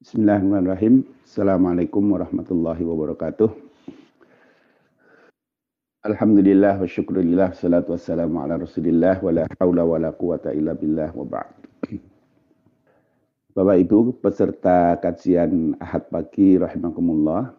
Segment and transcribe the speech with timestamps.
[0.00, 1.04] Bismillahirrahmanirrahim.
[1.28, 3.52] Assalamualaikum warahmatullahi wabarakatuh.
[6.08, 11.12] Alhamdulillah wa syukurillah salatu wassalamu ala rasulillah wa la hawla wa la quwata illa billah
[11.12, 11.52] wa ba'd.
[13.52, 17.52] Bapak Ibu peserta kajian Ahad pagi rahimakumullah.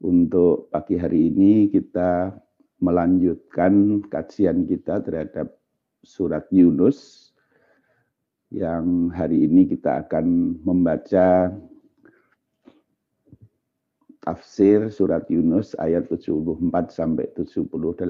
[0.00, 2.32] Untuk pagi hari ini kita
[2.80, 5.60] melanjutkan kajian kita terhadap
[6.00, 7.28] surat Yunus
[8.48, 11.52] yang hari ini kita akan membaca
[14.24, 18.08] tafsir surat Yunus ayat 74 sampai 78.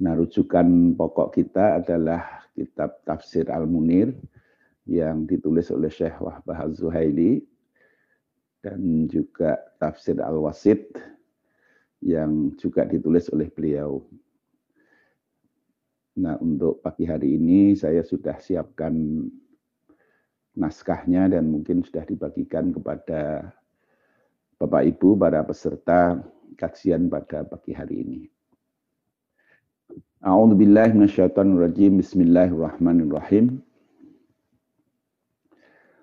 [0.00, 4.16] Nah, rujukan pokok kita adalah kitab Tafsir Al-Munir
[4.88, 7.44] yang ditulis oleh Syekh Wahbah Az-Zuhaili
[8.64, 10.96] dan juga Tafsir Al-Wasid
[12.00, 14.00] yang juga ditulis oleh beliau.
[16.18, 18.90] Nah, untuk pagi hari ini saya sudah siapkan
[20.58, 23.54] naskahnya dan mungkin sudah dibagikan kepada
[24.58, 26.18] Bapak Ibu para peserta
[26.58, 28.20] kajian pada pagi hari ini.
[30.20, 32.02] A'udzubillahi minasyaitonirrajim.
[32.02, 33.62] Bismillahirrahmanirrahim.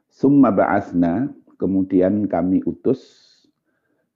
[0.08, 1.30] Summa ba'atsna,
[1.60, 3.28] kemudian kami utus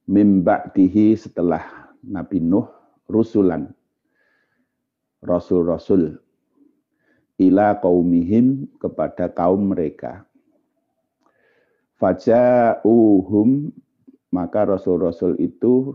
[0.07, 2.65] mim ba'dihi setelah Nabi Nuh
[3.11, 3.75] rusulan
[5.21, 6.17] rasul-rasul
[7.41, 10.25] ila kaumihim kepada kaum mereka.
[11.97, 13.69] Faja'uhum
[14.33, 15.93] maka rasul-rasul itu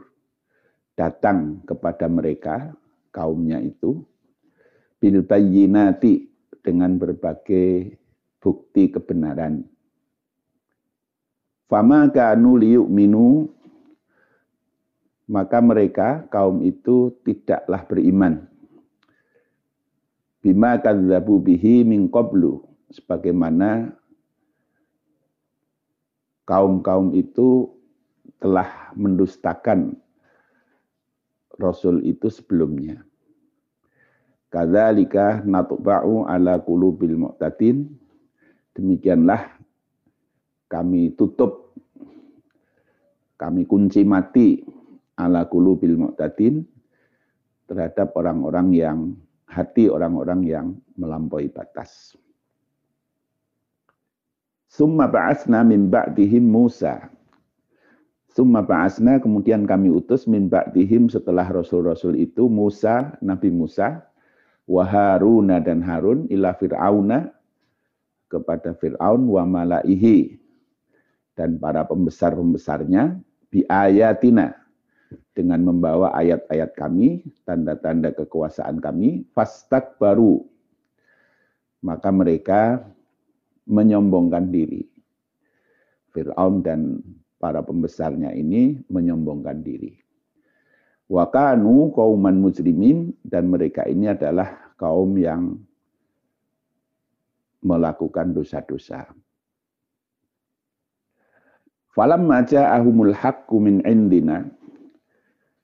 [0.94, 2.70] datang kepada mereka,
[3.10, 4.06] kaumnya itu,
[5.02, 6.30] bil bayyinati
[6.62, 7.98] dengan berbagai
[8.38, 9.66] bukti kebenaran.
[11.66, 13.50] Fama kanu liyu'minu
[15.26, 18.46] maka mereka kaum itu tidaklah beriman
[20.46, 22.62] bima kadzabu bihi min qablu
[22.94, 23.90] sebagaimana
[26.46, 27.74] kaum-kaum itu
[28.38, 29.98] telah mendustakan
[31.58, 33.02] rasul itu sebelumnya.
[34.46, 37.90] Kadzalika natba'u ala qulubil mu'tadin.
[38.70, 39.50] Demikianlah
[40.70, 41.74] kami tutup
[43.34, 44.62] kami kunci mati
[45.18, 46.62] ala qulubil mu'tadin
[47.66, 48.98] terhadap orang-orang yang
[49.46, 50.66] hati orang-orang yang
[50.98, 52.14] melampaui batas.
[54.66, 57.08] Summa ba'asna min ba'dihim Musa.
[58.28, 64.04] Summa ba'asna kemudian kami utus min ba'dihim setelah rasul-rasul itu Musa, Nabi Musa,
[64.66, 67.30] wa Haruna dan Harun ila Fir'auna
[68.26, 70.36] kepada Fir'aun wa malaihi
[71.38, 74.65] dan para pembesar-pembesarnya bi ayatina
[75.36, 80.42] dengan membawa ayat-ayat kami, tanda-tanda kekuasaan kami, fastak baru.
[81.84, 82.82] Maka mereka
[83.68, 84.88] menyombongkan diri.
[86.16, 87.04] Fir'aun dan
[87.36, 89.92] para pembesarnya ini menyombongkan diri.
[91.06, 95.60] Wakanu kauman muslimin dan mereka ini adalah kaum yang
[97.62, 99.06] melakukan dosa-dosa.
[101.94, 104.55] Falam maja ahumul haqqu min indina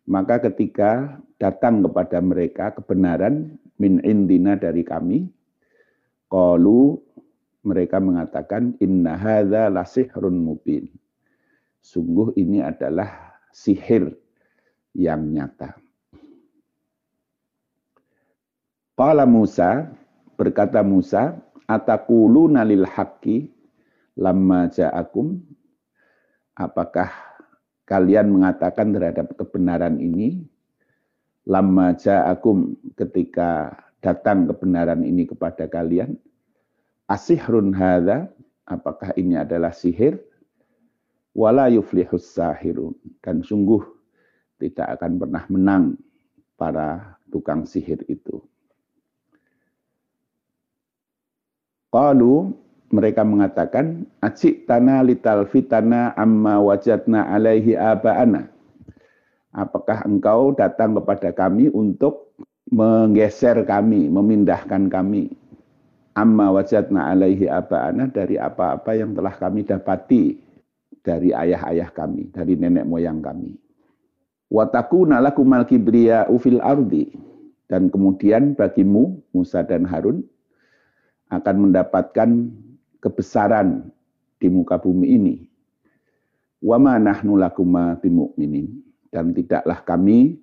[0.06, 5.30] maka ketika datang kepada mereka kebenaran min indina dari kami,
[6.30, 6.98] qalu
[7.62, 10.90] mereka mengatakan inna hadza lasihrun mubin.
[11.82, 14.14] Sungguh ini adalah sihir
[14.94, 15.74] yang nyata.
[18.94, 19.90] Qala Musa,
[20.38, 21.34] berkata Musa,
[21.66, 23.50] ataquluna lil haqqi
[24.18, 25.40] lamma ja'akum
[26.52, 27.08] apakah
[27.88, 30.46] kalian mengatakan terhadap kebenaran ini
[31.46, 36.14] lama ja'akum ketika datang kebenaran ini kepada kalian
[37.10, 38.30] asihrun hadza
[38.66, 40.20] apakah ini adalah sihir?
[41.32, 42.92] Wala yuflihus sahirun
[43.24, 43.80] dan sungguh
[44.60, 45.84] tidak akan pernah menang
[46.60, 48.36] para tukang sihir itu.
[51.88, 52.52] Qalu
[52.92, 58.52] mereka mengatakan acik tanah lital fitana amma wajadna alaihi aba'ana.
[59.52, 62.36] Apakah engkau datang kepada kami untuk
[62.68, 65.32] menggeser kami, memindahkan kami
[66.12, 70.36] amma wajadna alaihi aba'ana dari apa-apa yang telah kami dapati
[71.00, 73.56] dari ayah-ayah kami, dari nenek moyang kami.
[74.52, 77.08] Watakuna lakumal kibriya ufil ardi.
[77.72, 80.20] Dan kemudian bagimu, Musa dan Harun,
[81.32, 82.52] akan mendapatkan
[83.02, 83.90] kebesaran
[84.38, 85.34] di muka bumi ini.
[86.62, 88.70] Wa ma nahnu lakuma bimu'minin.
[89.10, 90.38] Dan tidaklah kami,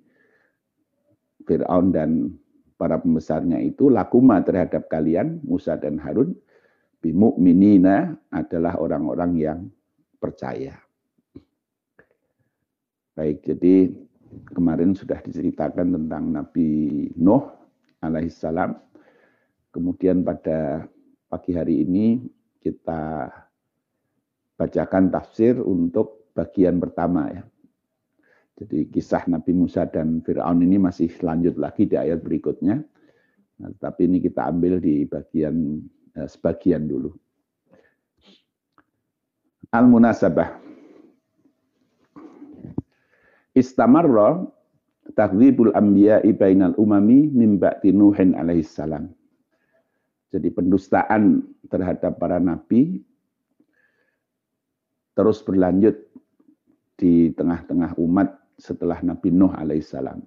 [1.48, 2.36] Fir'aun dan
[2.76, 6.36] para pembesarnya itu, lakuma terhadap kalian, Musa dan Harun,
[7.00, 9.60] bimu'minina adalah orang-orang yang
[10.20, 10.76] percaya.
[13.16, 13.90] Baik, jadi
[14.54, 17.42] kemarin sudah diceritakan tentang Nabi Nuh
[18.04, 18.76] alaihissalam.
[19.74, 20.86] Kemudian pada
[21.26, 22.22] pagi hari ini
[22.60, 23.32] kita
[24.60, 27.42] bacakan tafsir untuk bagian pertama ya.
[28.60, 32.84] Jadi kisah Nabi Musa dan Fir'aun ini masih lanjut lagi di ayat berikutnya.
[33.60, 35.80] Nah, tapi ini kita ambil di bagian
[36.12, 37.08] eh, sebagian dulu.
[39.72, 40.60] Al-munasabah.
[43.56, 44.44] Istamarra
[45.16, 49.08] takdzibul anbiya'i bainal umami min ba'di Nuhin alaihi salam.
[50.30, 53.02] Jadi pendustaan terhadap para nabi
[55.18, 55.98] terus berlanjut
[56.94, 60.20] di tengah-tengah umat setelah Nabi Nuh alaihissalam.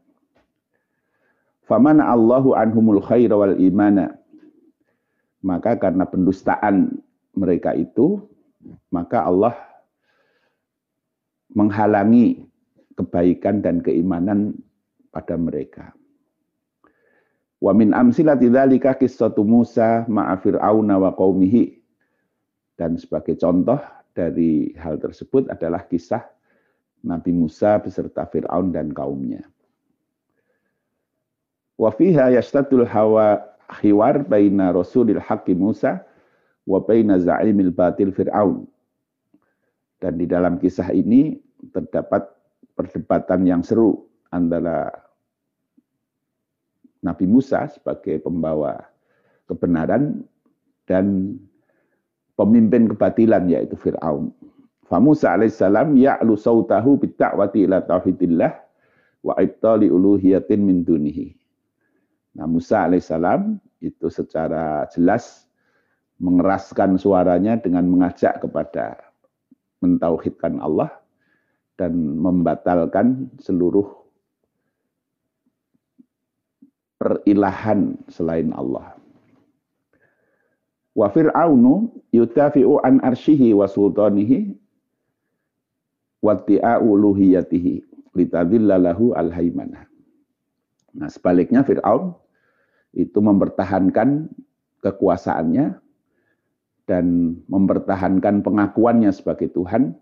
[1.64, 4.18] Famana Allahu anhumul khaira wal imana.
[5.44, 6.98] Maka karena pendustaan
[7.36, 8.26] mereka itu,
[8.90, 9.54] maka Allah
[11.52, 12.48] menghalangi
[12.98, 14.56] kebaikan dan keimanan
[15.14, 15.94] pada mereka.
[17.64, 21.80] Wa min amsilati dzalika qissatu Musa ma'a Fir'auna wa qaumihi.
[22.76, 23.80] Dan sebagai contoh
[24.12, 26.28] dari hal tersebut adalah kisah
[27.08, 29.48] Nabi Musa beserta Fir'aun dan kaumnya.
[31.80, 33.40] Wa fiha yastadul hawa
[33.80, 36.04] khiwar baina Rasulil Haqqi Musa
[36.68, 38.68] wa baina za'imil batil Fir'aun.
[40.04, 41.40] Dan di dalam kisah ini
[41.72, 42.28] terdapat
[42.76, 44.04] perdebatan yang seru
[44.36, 45.03] antara
[47.04, 48.80] Nabi Musa sebagai pembawa
[49.46, 50.24] kebenaran
[50.88, 51.36] dan
[52.40, 54.32] pemimpin kebatilan yaitu Fir'aun.
[54.88, 58.52] Fa Musa alaihissalam ya'lu sautahu bitta'wati ila tauhidillah
[59.24, 61.36] wa ibtali uluhiyatin min dunihi.
[62.40, 65.48] Nah Musa alaihissalam itu secara jelas
[66.24, 68.96] mengeraskan suaranya dengan mengajak kepada
[69.84, 70.92] mentauhidkan Allah
[71.76, 74.03] dan membatalkan seluruh
[76.98, 78.96] perilahan selain Allah.
[80.94, 84.54] Wa fir'aunu yutafi'u an arshihi wa sultanihi
[86.24, 87.84] watti'a uluhiyatihi
[88.16, 89.90] litadillalahu al-haimanah.
[90.94, 92.14] Nah, sebaliknya Fir'aun
[92.94, 94.30] itu mempertahankan
[94.86, 95.82] kekuasaannya
[96.86, 97.06] dan
[97.50, 99.98] mempertahankan pengakuannya sebagai Tuhan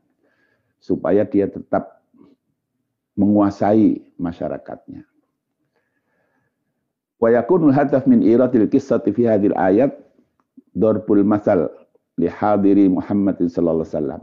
[0.83, 2.03] supaya dia tetap
[3.15, 5.07] menguasai masyarakatnya.
[7.21, 9.93] Wa yakunul hadaf min iradil qissati fi hadhil ayat
[10.73, 11.69] darbul masal
[12.17, 14.21] li hadiri Muhammadin sallallahu alaihi wasallam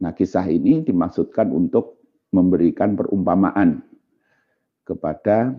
[0.00, 2.00] Nah, kisah ini dimaksudkan untuk
[2.32, 3.84] memberikan perumpamaan
[4.88, 5.52] kepada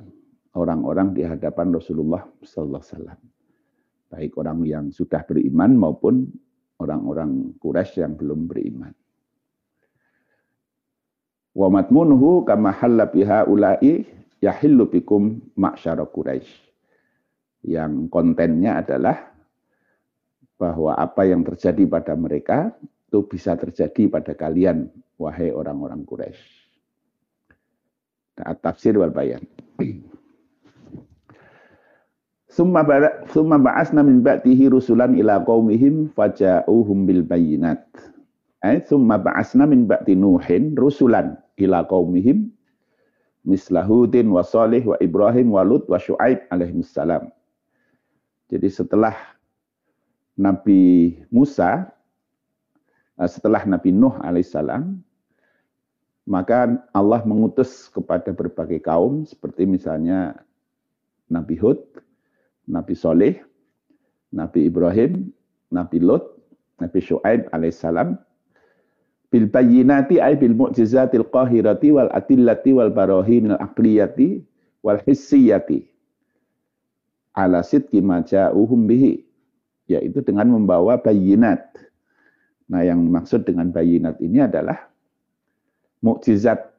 [0.57, 3.19] orang-orang di hadapan Rasulullah sallallahu alaihi wasallam.
[4.11, 6.27] Baik orang yang sudah beriman maupun
[6.81, 8.91] orang-orang Quraisy yang belum beriman.
[11.53, 14.09] Wa matmunuhu kama halla biha ulai
[14.41, 16.49] yahillu bikum ma'syara Quraisy.
[17.61, 19.31] Yang kontennya adalah
[20.57, 24.89] bahwa apa yang terjadi pada mereka itu bisa terjadi pada kalian,
[25.21, 26.41] wahai orang-orang Quraisy.
[28.41, 29.45] Nah, tafsir wal bayan.
[32.51, 37.85] Summa ba'asna min ba'tihi rusulan ila qaumihim faja'uhum bil bayinat.
[38.61, 42.51] Ay summa ba'asna min ba'ti Nuhin rusulan ila qaumihim
[43.41, 47.29] mislahudin wa salih wa Ibrahim wa Lut wa Syuaib alaihissalam.
[48.51, 49.15] Jadi setelah
[50.37, 51.91] Nabi Musa
[53.21, 54.97] Eh, setelah Nabi Nuh alaihissalam,
[56.25, 60.41] maka Allah mengutus kepada berbagai kaum seperti misalnya
[61.29, 61.77] Nabi Hud,
[62.65, 63.37] Nabi Soleh,
[64.33, 65.29] Nabi Ibrahim,
[65.69, 66.33] Nabi Lut,
[66.81, 68.17] Nabi Shu'aib alaihissalam,
[69.31, 74.43] bil bayyinati ay bil mu'jizatil qahirati wal atillati wal barahinil aqliyati
[74.83, 75.87] wal hissiyati.
[77.31, 79.23] Ala sidqi ma ja'uhum bihi
[79.87, 81.71] yaitu dengan membawa bayinat
[82.71, 84.87] Nah, yang maksud dengan bayinat ini adalah
[85.99, 86.71] mukjizat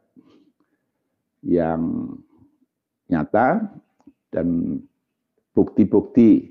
[1.44, 2.16] yang
[3.12, 3.60] nyata
[4.32, 4.80] dan
[5.52, 6.48] bukti-bukti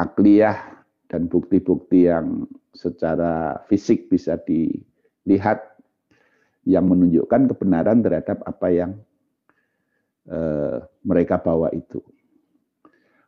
[0.00, 0.80] akliyah
[1.12, 5.62] dan bukti-bukti yang secara fisik bisa dilihat
[6.64, 8.90] yang menunjukkan kebenaran terhadap apa yang
[10.28, 12.00] eh, mereka bawa itu.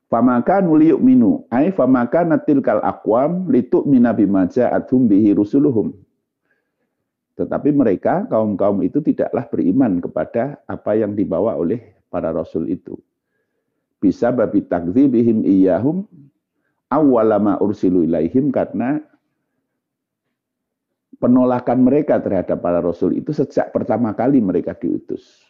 [0.09, 1.43] Famaka nuliyuk minu.
[1.51, 5.91] Ay famaka natil kal akwam lituk minabi maja adhum bihi rusuluhum.
[7.35, 12.95] Tetapi mereka, kaum-kaum itu tidaklah beriman kepada apa yang dibawa oleh para rasul itu.
[13.99, 16.07] Bisa babi takzibihim iyahum
[16.87, 19.03] awwalama ursilu ilaihim karena
[21.19, 25.45] penolakan mereka terhadap para rasul itu sejak pertama kali mereka diutus.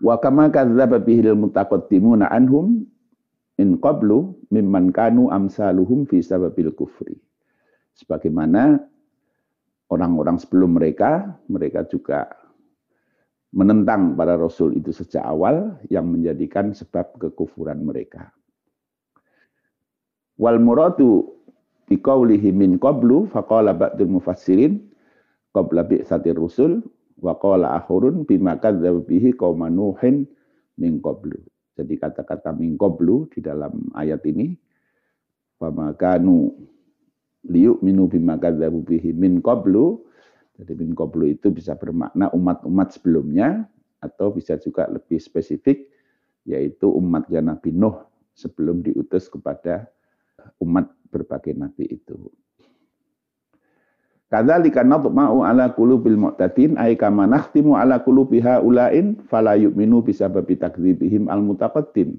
[0.00, 2.88] Wa kama kadzdzaba bihil mutaqaddimuna anhum
[3.60, 7.20] in qablu mimman kanu amsaluhum fi sababil kufri.
[8.00, 8.80] Sebagaimana
[9.92, 12.32] orang-orang sebelum mereka, mereka juga
[13.50, 18.30] menentang para rasul itu sejak awal yang menjadikan sebab kekufuran mereka.
[20.40, 21.36] Wal muradu
[21.90, 24.78] biqaulihi min qablu faqala ba'dul mufassirin
[25.50, 26.78] qabla bi'satir rusul
[27.18, 30.24] wa qala akhurun bima kadzdzaba bihi qauman nuhin
[30.78, 31.36] min qablu.
[31.74, 34.54] Jadi kata-kata min qablu di dalam ayat ini
[35.58, 36.54] fama kanu
[37.44, 39.98] liyu'minu bima kadzabu bihi min qablu.
[40.60, 43.66] Jadi min qablu itu bisa bermakna umat-umat sebelumnya
[44.00, 45.88] atau bisa juga lebih spesifik
[46.48, 48.00] yaitu umatnya Nabi Nuh
[48.32, 49.88] sebelum diutus kepada
[50.60, 52.30] umat berbagai nabi itu.
[54.30, 61.26] Kadzalika natma'u ala qulubil mu'tadin ay kama nakhtimu ala qulubi haulain fala yu'minu bisababi takdzibihim
[61.26, 62.14] al mutaqaddim.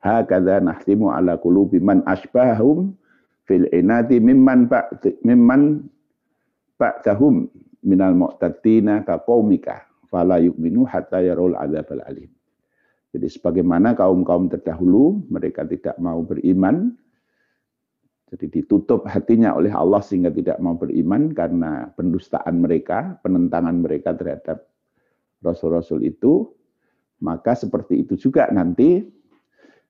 [0.00, 2.96] Hakadza nakhtimu ala qulubi man asbahum
[3.44, 5.84] fil inati mimman ba'd mimman
[6.80, 7.52] ba'dahum
[7.84, 12.32] minal mu'tadina ka qaumika fala yu'minu hatta yarul adzabal alim.
[13.12, 16.96] Jadi sebagaimana kaum-kaum terdahulu mereka tidak mau beriman
[18.34, 24.74] jadi ditutup hatinya oleh Allah sehingga tidak mau beriman karena pendustaan mereka, penentangan mereka terhadap
[25.38, 26.50] rasul-rasul itu.
[27.22, 29.06] Maka seperti itu juga nanti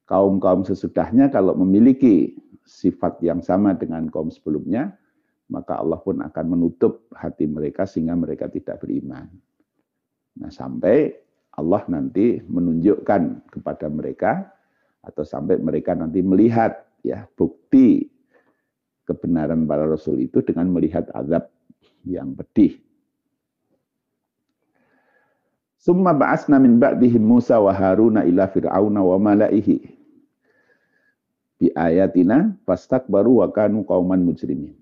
[0.05, 2.37] kaum-kaum sesudahnya kalau memiliki
[2.69, 4.93] sifat yang sama dengan kaum sebelumnya,
[5.49, 9.25] maka Allah pun akan menutup hati mereka sehingga mereka tidak beriman.
[10.37, 11.17] Nah, sampai
[11.57, 14.53] Allah nanti menunjukkan kepada mereka
[15.01, 18.14] atau sampai mereka nanti melihat ya bukti
[19.05, 21.49] kebenaran para rasul itu dengan melihat azab
[22.05, 22.81] yang pedih.
[25.81, 29.85] Summa ba'asna min ba'dihim Musa wa Haruna ila Fir'auna wa malaihi.
[31.61, 34.73] Bi ayatina fastakbaru wa kanu qauman mujrimin.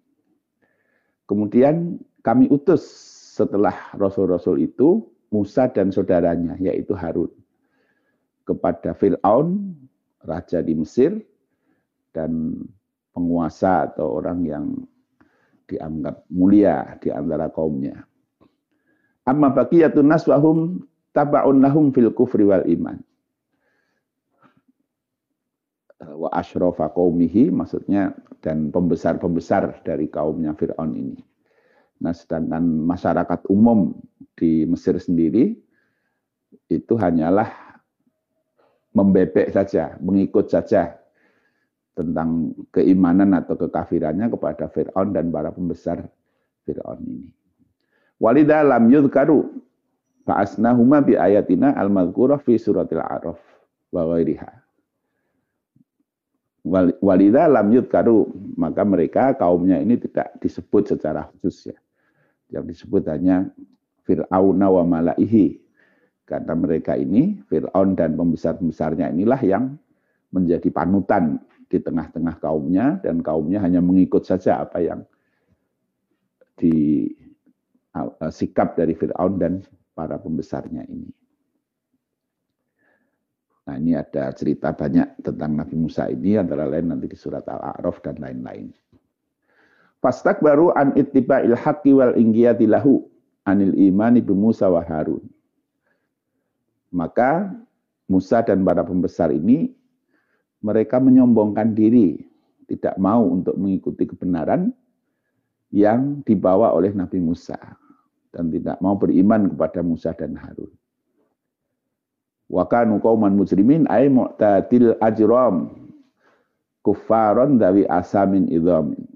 [1.26, 2.86] Kemudian kami utus
[3.34, 7.32] setelah rasul-rasul itu Musa dan saudaranya yaitu Harun
[8.46, 9.74] kepada Fir'aun
[10.22, 11.18] raja di Mesir
[12.12, 12.62] dan
[13.12, 14.64] penguasa atau orang yang
[15.68, 18.04] dianggap mulia di antara kaumnya.
[19.22, 20.82] Amma baqiyatun nas wahum
[21.14, 22.98] taba'un lahum fil kufri wal iman.
[26.02, 28.10] Wa asyrafa qaumihi maksudnya
[28.42, 31.16] dan pembesar-pembesar dari kaumnya Fir'aun ini.
[32.02, 33.94] Nah, sedangkan masyarakat umum
[34.34, 35.54] di Mesir sendiri
[36.66, 37.46] itu hanyalah
[38.90, 40.98] membebek saja, mengikut saja
[41.92, 46.00] tentang keimanan atau kekafirannya kepada Fir'aun dan para pembesar
[46.64, 47.28] Fir'aun ini.
[48.16, 49.44] Walidah lam yudhkaru
[50.24, 53.38] fa'asnahuma bi ayatina al-madhkurah fi suratil araf
[53.92, 54.50] wa ghairiha.
[57.02, 61.78] Walidah lam yudhkaru, maka mereka kaumnya ini tidak disebut secara khusus ya.
[62.54, 63.50] Yang disebut hanya
[64.06, 65.58] Fir'auna wa malaihi.
[66.22, 69.74] Karena mereka ini, Fir'aun dan pembesar-pembesarnya inilah yang
[70.32, 75.00] menjadi panutan di tengah-tengah kaumnya dan kaumnya hanya mengikut saja apa yang
[76.60, 77.08] di
[77.96, 79.64] uh, sikap dari Fir'aun dan
[79.96, 81.08] para pembesarnya ini.
[83.62, 88.04] Nah ini ada cerita banyak tentang Nabi Musa ini antara lain nanti di surat Al-A'raf
[88.04, 88.68] dan lain-lain.
[90.02, 91.54] Fastak baru an ittiba il
[91.94, 93.06] wal inggiyati lahu
[93.46, 95.22] anil imani bi Musa wa Harun.
[96.92, 97.48] Maka
[98.10, 99.72] Musa dan para pembesar ini
[100.62, 102.22] mereka menyombongkan diri,
[102.70, 104.70] tidak mau untuk mengikuti kebenaran
[105.74, 107.58] yang dibawa oleh Nabi Musa
[108.32, 110.70] dan tidak mau beriman kepada Musa dan Harun.
[112.52, 115.72] Wa kanu qauman mujrimin ay mu'tadil ajram
[116.84, 119.08] kuffaron dawi asamin idhamin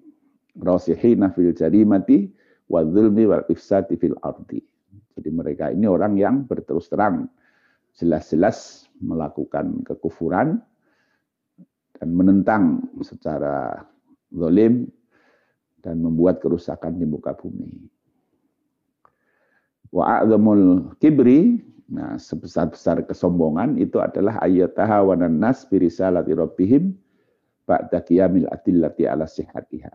[0.60, 2.32] rasihina fil jarimati
[2.72, 4.64] wa dzulmi wal ifsati fil ardi.
[5.16, 7.28] Jadi mereka ini orang yang berterus terang
[7.96, 10.60] jelas-jelas melakukan kekufuran
[11.96, 13.84] dan menentang secara
[14.32, 14.88] zalim
[15.80, 17.88] dan membuat kerusakan di muka bumi.
[19.94, 26.92] Wa a'zamul kibri, nah sebesar-besar kesombongan itu adalah ayataha wa nas bi risalati rabbihim
[27.64, 29.94] ba'da qiyamil adillati ala sihhatiha.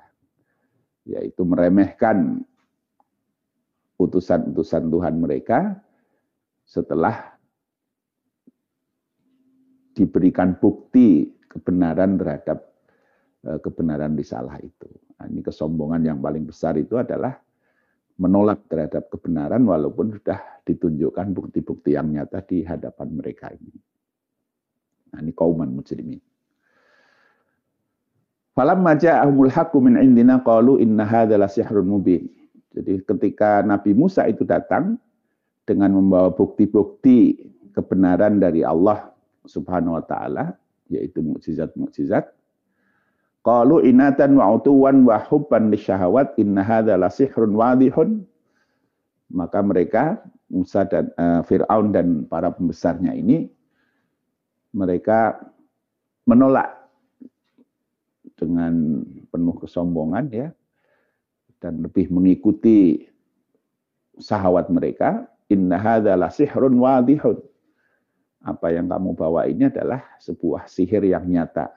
[1.05, 2.41] Yaitu meremehkan
[3.99, 5.77] utusan-utusan Tuhan mereka
[6.65, 7.35] setelah
[9.91, 12.71] diberikan bukti kebenaran terhadap
[13.43, 14.87] eh, kebenaran risalah itu.
[15.19, 17.35] Nah, ini kesombongan yang paling besar itu adalah
[18.15, 23.75] menolak terhadap kebenaran walaupun sudah ditunjukkan bukti-bukti yang nyata di hadapan mereka ini.
[25.11, 26.21] Nah, ini kauman mujrimin.
[28.51, 32.27] Falamma ja'ahumul haqqu min indina qalu inna hadzal sihrun mubin.
[32.71, 34.95] Jadi ketika Nabi Musa itu datang
[35.67, 39.11] dengan membawa bukti-bukti kebenaran dari Allah
[39.47, 40.60] Subhanahu wa taala
[40.91, 42.27] yaitu mukjizat-mukjizat.
[43.41, 48.27] Qalu inatan wa utuwan wa hubban lisyahawat inna hadza sihrun wadihun.
[49.31, 50.19] Maka mereka
[50.51, 53.47] Musa dan uh, Firaun dan para pembesarnya ini
[54.75, 55.39] mereka
[56.27, 56.67] menolak
[58.35, 60.47] dengan penuh kesombongan ya
[61.63, 63.07] dan lebih mengikuti
[64.19, 65.25] sahawat mereka.
[65.49, 67.50] Inna hadza sihrun wadihun
[68.41, 71.69] apa yang kamu bawa ini adalah sebuah sihir yang nyata.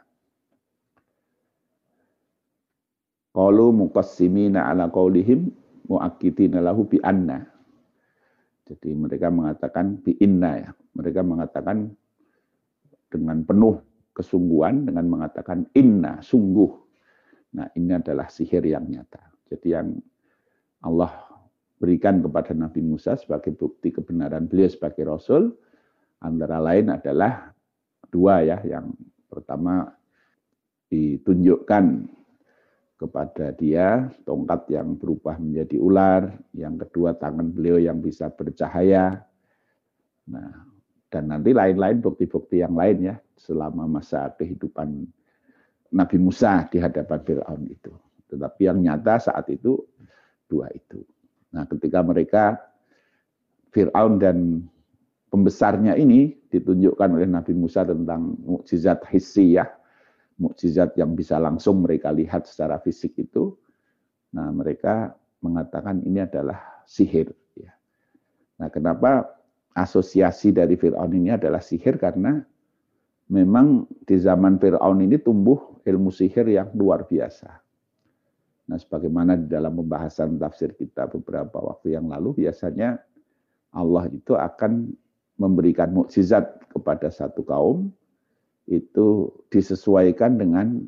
[3.34, 5.50] Qalu muqassimina ala qaulihim
[5.90, 7.44] muakkitina lahu bi anna.
[8.64, 10.70] Jadi mereka mengatakan bi inna ya.
[10.96, 11.92] Mereka mengatakan
[13.12, 13.82] dengan penuh
[14.14, 16.70] kesungguhan dengan mengatakan inna sungguh.
[17.54, 19.20] Nah, ini adalah sihir yang nyata.
[19.50, 19.94] Jadi yang
[20.80, 21.12] Allah
[21.76, 25.52] berikan kepada Nabi Musa sebagai bukti kebenaran beliau sebagai rasul
[26.24, 27.52] Antara lain adalah
[28.08, 28.58] dua ya.
[28.64, 28.96] Yang
[29.28, 29.92] pertama
[30.88, 32.08] ditunjukkan
[32.96, 39.20] kepada dia tongkat yang berubah menjadi ular, yang kedua tangan beliau yang bisa bercahaya.
[40.24, 40.64] Nah,
[41.12, 45.04] dan nanti lain-lain bukti-bukti yang lain ya selama masa kehidupan
[45.94, 47.92] Nabi Musa di hadapan Firaun itu.
[48.32, 49.78] Tetapi yang nyata saat itu
[50.48, 51.04] dua itu.
[51.54, 52.44] Nah, ketika mereka
[53.70, 54.66] Firaun dan
[55.34, 59.66] pembesarnya ini ditunjukkan oleh Nabi Musa tentang mukjizat hissiyah,
[60.38, 63.58] mukjizat yang bisa langsung mereka lihat secara fisik itu.
[64.30, 67.34] Nah, mereka mengatakan ini adalah sihir.
[67.58, 67.74] Ya.
[68.62, 69.26] Nah, kenapa
[69.74, 71.98] asosiasi dari Fir'aun ini adalah sihir?
[71.98, 72.38] Karena
[73.26, 77.50] memang di zaman Fir'aun ini tumbuh ilmu sihir yang luar biasa.
[78.70, 83.02] Nah, sebagaimana di dalam pembahasan tafsir kita beberapa waktu yang lalu, biasanya
[83.74, 84.94] Allah itu akan
[85.34, 87.90] memberikan mukjizat kepada satu kaum
[88.70, 90.80] itu disesuaikan dengan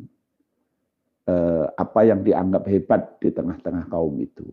[1.28, 4.46] eh, apa yang dianggap hebat di tengah-tengah kaum itu.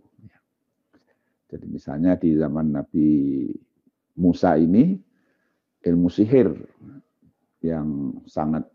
[1.53, 3.45] Jadi misalnya di zaman Nabi
[4.17, 4.97] Musa ini
[5.85, 6.49] ilmu sihir
[7.61, 8.65] yang sangat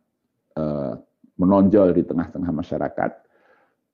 [0.55, 0.95] eh,
[1.39, 3.27] menonjol di tengah-tengah masyarakat.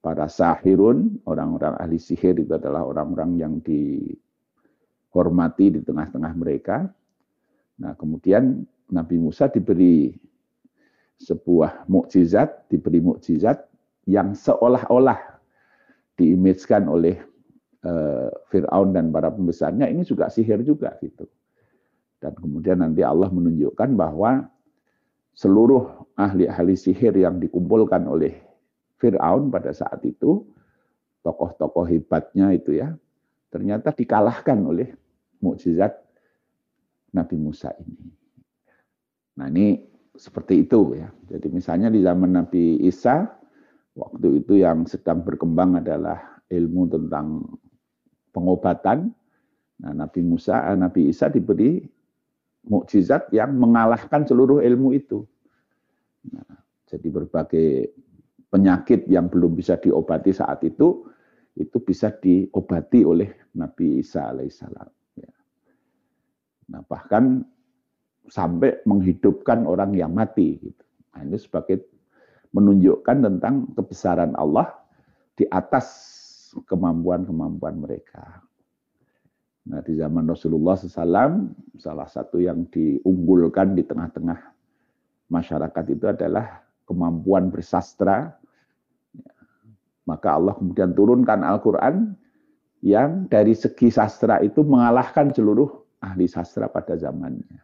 [0.05, 4.21] Para sahirun, orang-orang ahli sihir itu adalah orang-orang yang dihormati
[5.73, 6.93] di tengah-tengah mereka
[7.81, 10.15] Nah, kemudian Nabi Musa diberi
[11.19, 13.65] sebuah mukjizat, diberi mukjizat
[14.05, 15.41] yang seolah-olah
[16.15, 17.17] diimajinkan oleh
[17.83, 21.27] uh, Fir'aun dan para pembesarnya ini juga sihir juga gitu.
[22.23, 24.47] Dan kemudian nanti Allah menunjukkan bahwa
[25.35, 28.39] seluruh ahli-ahli sihir yang dikumpulkan oleh
[29.03, 30.47] Fir'aun pada saat itu,
[31.27, 32.95] tokoh-tokoh hebatnya itu ya,
[33.51, 34.95] ternyata dikalahkan oleh
[35.43, 36.04] mukjizat
[37.15, 38.11] Nabi Musa ini.
[39.39, 39.79] Nah ini
[40.15, 41.11] seperti itu ya.
[41.31, 43.27] Jadi misalnya di zaman Nabi Isa,
[43.99, 47.43] waktu itu yang sedang berkembang adalah ilmu tentang
[48.31, 49.11] pengobatan.
[49.75, 51.83] Nah, Nabi Musa, eh, Nabi Isa diberi
[52.71, 55.27] mukjizat yang mengalahkan seluruh ilmu itu.
[56.31, 57.91] Nah, jadi berbagai
[58.49, 61.11] penyakit yang belum bisa diobati saat itu,
[61.59, 65.04] itu bisa diobati oleh Nabi Isa alaihissalam.
[66.71, 67.45] Nah, bahkan
[68.29, 70.57] sampai menghidupkan orang yang mati.
[70.61, 70.85] Gitu.
[71.13, 71.85] Nah, ini sebagai
[72.55, 74.73] menunjukkan tentang kebesaran Allah
[75.35, 75.87] di atas
[76.71, 78.41] kemampuan-kemampuan mereka.
[79.65, 81.51] Nah, di zaman Rasulullah SAW,
[81.81, 84.39] salah satu yang diunggulkan di tengah-tengah
[85.33, 88.37] masyarakat itu adalah kemampuan bersastra.
[90.05, 92.13] Maka Allah kemudian turunkan Al-Quran
[92.85, 97.61] yang dari segi sastra itu mengalahkan seluruh ahli sastra pada zamannya.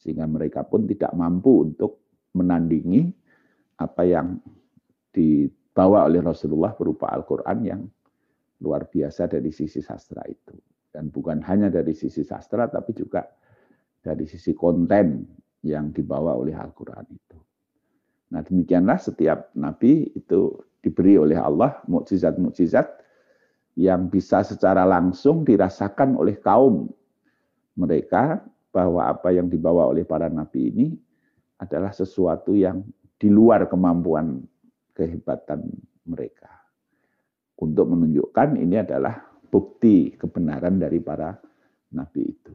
[0.00, 2.00] Sehingga mereka pun tidak mampu untuk
[2.32, 3.12] menandingi
[3.76, 4.40] apa yang
[5.12, 7.82] dibawa oleh Rasulullah berupa Al-Quran yang
[8.64, 10.56] luar biasa dari sisi sastra itu.
[10.88, 13.28] Dan bukan hanya dari sisi sastra, tapi juga
[14.00, 15.28] dari sisi konten
[15.60, 17.38] yang dibawa oleh Al-Quran itu.
[18.32, 22.86] Nah demikianlah setiap nabi itu diberi oleh Allah mukjizat-mukjizat
[23.76, 26.88] yang bisa secara langsung dirasakan oleh kaum
[27.76, 28.40] mereka
[28.72, 30.86] bahwa apa yang dibawa oleh para nabi ini
[31.56, 32.84] adalah sesuatu yang
[33.16, 34.44] di luar kemampuan
[34.92, 35.64] kehebatan
[36.04, 36.52] mereka.
[37.56, 39.16] Untuk menunjukkan ini adalah
[39.48, 41.32] bukti kebenaran dari para
[41.96, 42.52] nabi itu.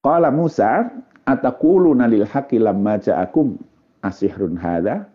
[0.00, 0.88] Qala Musa,
[1.28, 3.60] ataquluna lil haqqi lamma ja'akum
[4.00, 5.08] asihrun hadha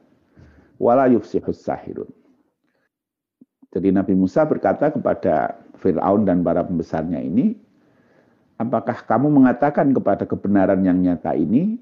[0.77, 2.09] wala yufsihus sahirun.
[3.75, 7.59] Jadi Nabi Musa berkata kepada Fir'aun dan para pembesarnya ini,
[8.55, 11.75] apakah kamu mengatakan kepada kebenaran yang nyata ini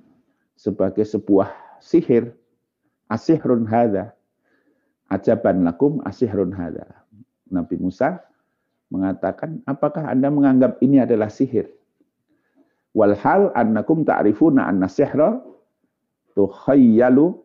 [0.57, 2.33] sebagai sebuah sihir,
[3.13, 4.09] asihrun hadha,
[5.13, 7.05] ajaban lakum asihrun hadha.
[7.53, 8.25] Nabi Musa
[8.89, 11.69] mengatakan, apakah Anda menganggap ini adalah sihir?
[12.97, 15.45] Walhal annakum ta'rifuna anna sihra
[16.33, 17.37] tukhayyalu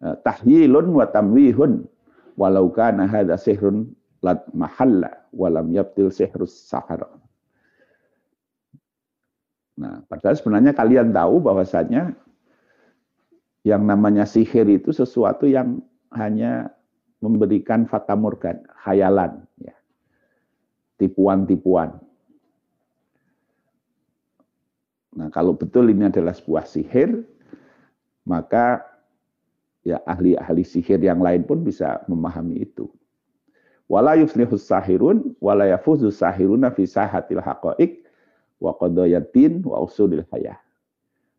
[0.00, 1.84] eh, tahyilun wa tamwihun
[2.34, 3.94] walau kana hadza sihrun
[4.24, 7.04] lat mahalla walam yabtil sihrus sahar.
[9.74, 12.14] Nah, padahal sebenarnya kalian tahu bahwasanya
[13.66, 15.82] yang namanya sihir itu sesuatu yang
[16.14, 16.70] hanya
[17.18, 19.74] memberikan fata morgan, khayalan, ya.
[21.00, 21.98] tipuan-tipuan.
[25.14, 27.24] Nah, kalau betul ini adalah sebuah sihir,
[28.28, 28.82] maka
[29.84, 32.88] ya ahli-ahli sihir yang lain pun bisa memahami itu.
[33.84, 38.00] Wala yuflihus sahirun wala yafuzu sahiruna fi sahatil haqaiq
[38.58, 40.56] wa qadayatin wa usulil hayah.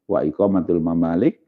[0.05, 1.41] Wa iqamatul mamalik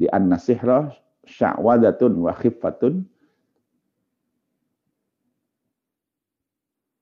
[0.00, 0.96] di anna sihra
[1.28, 3.04] sya'wadatun wa khiffatun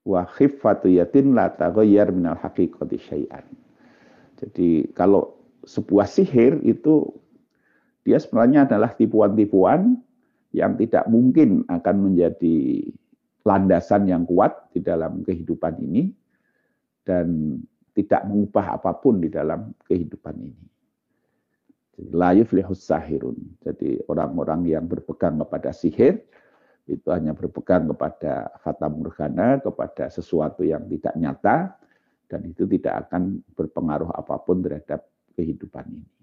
[0.02, 3.46] wa khiffatu yatin la taghayyar minal haqiqati syai'an.
[4.42, 7.06] Jadi kalau sebuah sihir itu
[8.02, 9.98] dia sebenarnya adalah tipuan-tipuan
[10.52, 12.84] yang tidak mungkin akan menjadi
[13.42, 16.12] landasan yang kuat di dalam kehidupan ini
[17.02, 17.58] dan
[17.92, 20.64] tidak mengubah apa pun di dalam kehidupan ini.
[22.12, 23.36] Layuf lihus sahirun.
[23.62, 26.24] Jadi orang-orang yang berpegang kepada sihir
[26.88, 31.78] itu hanya berpegang kepada fata morgana, kepada sesuatu yang tidak nyata,
[32.26, 36.21] dan itu tidak akan berpengaruh apa pun terhadap kehidupan ini.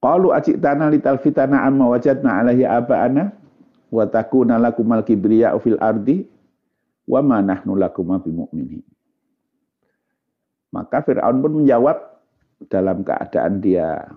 [0.00, 3.36] Qalu ajitana litalfitana amma wajadna alaihi aba'ana
[3.92, 6.24] wa takuna lakumal kibriya'u fil ardi
[7.04, 8.80] wa ma nahnu lakuma bimu'minin.
[10.72, 12.00] Maka Fir'aun pun menjawab
[12.72, 14.08] dalam keadaan dia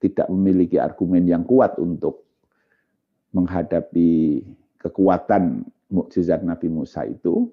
[0.00, 2.24] tidak memiliki argumen yang kuat untuk
[3.36, 4.42] menghadapi
[4.80, 7.52] kekuatan mukjizat Nabi Musa itu.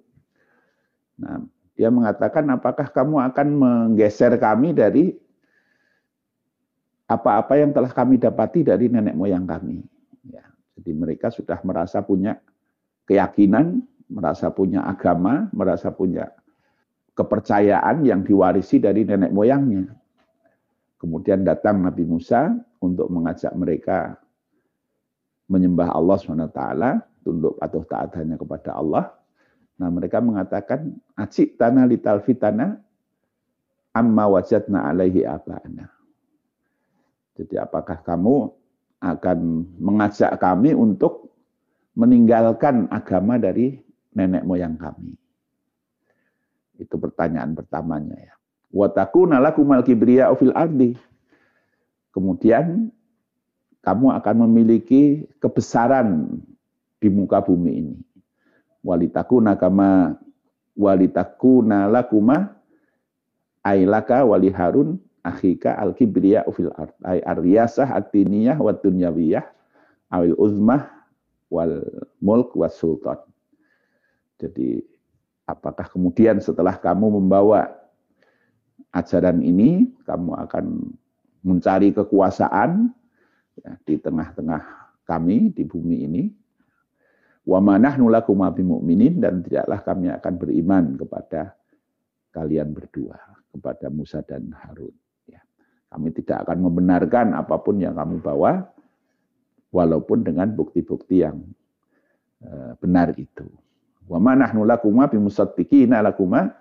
[1.20, 1.44] Nah,
[1.76, 5.14] dia mengatakan apakah kamu akan menggeser kami dari
[7.08, 9.80] apa-apa yang telah kami dapati dari nenek moyang kami.
[10.28, 10.44] Ya,
[10.76, 12.36] jadi mereka sudah merasa punya
[13.08, 13.80] keyakinan,
[14.12, 16.36] merasa punya agama, merasa punya
[17.16, 19.96] kepercayaan yang diwarisi dari nenek moyangnya.
[21.00, 24.20] Kemudian datang Nabi Musa untuk mengajak mereka
[25.48, 26.62] menyembah Allah SWT,
[27.24, 29.16] tunduk patuh taat hanya kepada Allah.
[29.80, 32.82] Nah mereka mengatakan, acik tanah lital fitana
[33.96, 35.97] amma wajadna alaihi aba'ana.
[37.38, 38.50] Jadi apakah kamu
[38.98, 39.40] akan
[39.78, 41.30] mengajak kami untuk
[41.94, 43.78] meninggalkan agama dari
[44.18, 45.14] nenek moyang kami?
[46.82, 48.34] Itu pertanyaan pertamanya ya.
[48.74, 50.98] Watakuna lakumal kibriya fil ardi.
[52.10, 52.90] Kemudian
[53.86, 56.42] kamu akan memiliki kebesaran
[56.98, 57.96] di muka bumi ini.
[58.82, 60.18] Walitakuna kama
[60.74, 62.58] walitakuna lakuma
[63.62, 69.44] ailaka wali Harun akhika al kibriya fil ard ay aryasah atiniyah wa dunyawiyah
[70.16, 70.88] awil uzmah
[71.52, 71.84] wal
[72.24, 73.20] mulk was sultan.
[74.40, 74.80] Jadi
[75.48, 77.72] apakah kemudian setelah kamu membawa
[78.96, 80.96] ajaran ini kamu akan
[81.44, 82.92] mencari kekuasaan
[83.60, 84.64] ya, di tengah-tengah
[85.08, 86.24] kami di bumi ini
[87.48, 91.56] wa manahnu lakum bimu'minin dan tidaklah kami akan beriman kepada
[92.36, 93.16] kalian berdua
[93.56, 95.07] kepada Musa dan Harun.
[95.88, 98.68] Kami tidak akan membenarkan apa pun yang kamu bawa,
[99.72, 101.40] walaupun dengan bukti-bukti yang
[102.44, 103.48] eh, benar itu.
[104.08, 106.56] Wa ma nahnu lakuma bimusaddiqina lakuma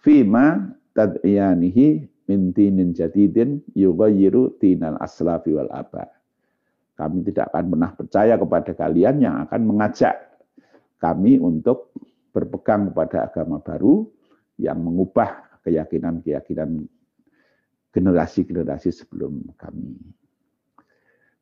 [0.00, 6.08] fima tad'iyanihi min dinin jadidin yughayyiru dinal aslafi wal aba.
[6.96, 10.16] Kami tidak akan pernah percaya kepada kalian yang akan mengajak
[10.96, 11.92] kami untuk
[12.32, 14.08] berpegang kepada agama baru
[14.56, 16.88] yang mengubah keyakinan-keyakinan
[17.96, 19.96] generasi-generasi sebelum kami.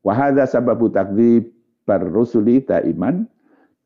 [0.07, 1.51] Wahada sababu takdzib
[2.15, 3.27] rusuli iman,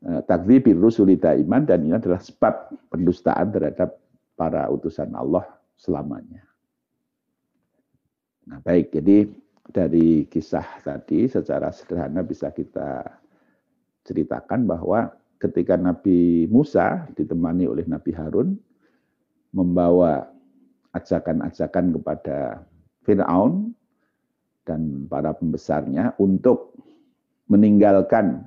[0.04, 3.96] eh, takdzibir rusuli iman dan ini adalah sebab pendustaan terhadap
[4.36, 5.48] para utusan Allah
[5.80, 6.44] selamanya.
[8.44, 9.24] Nah, baik, jadi
[9.68, 13.04] dari kisah tadi secara sederhana bisa kita
[14.04, 18.56] ceritakan bahwa ketika Nabi Musa ditemani oleh Nabi Harun
[19.52, 20.28] membawa
[20.92, 22.64] ajakan-ajakan kepada
[23.04, 23.72] Firaun
[24.68, 26.76] dan para pembesarnya untuk
[27.48, 28.44] meninggalkan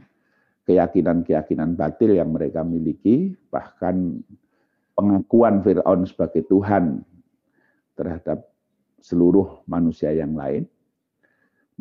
[0.69, 4.21] keyakinan-keyakinan batil yang mereka miliki, bahkan
[4.93, 7.01] pengakuan Firaun sebagai Tuhan
[7.97, 8.45] terhadap
[9.01, 10.69] seluruh manusia yang lain.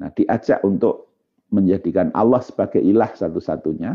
[0.00, 1.12] Nah, diajak untuk
[1.52, 3.92] menjadikan Allah sebagai ilah satu-satunya.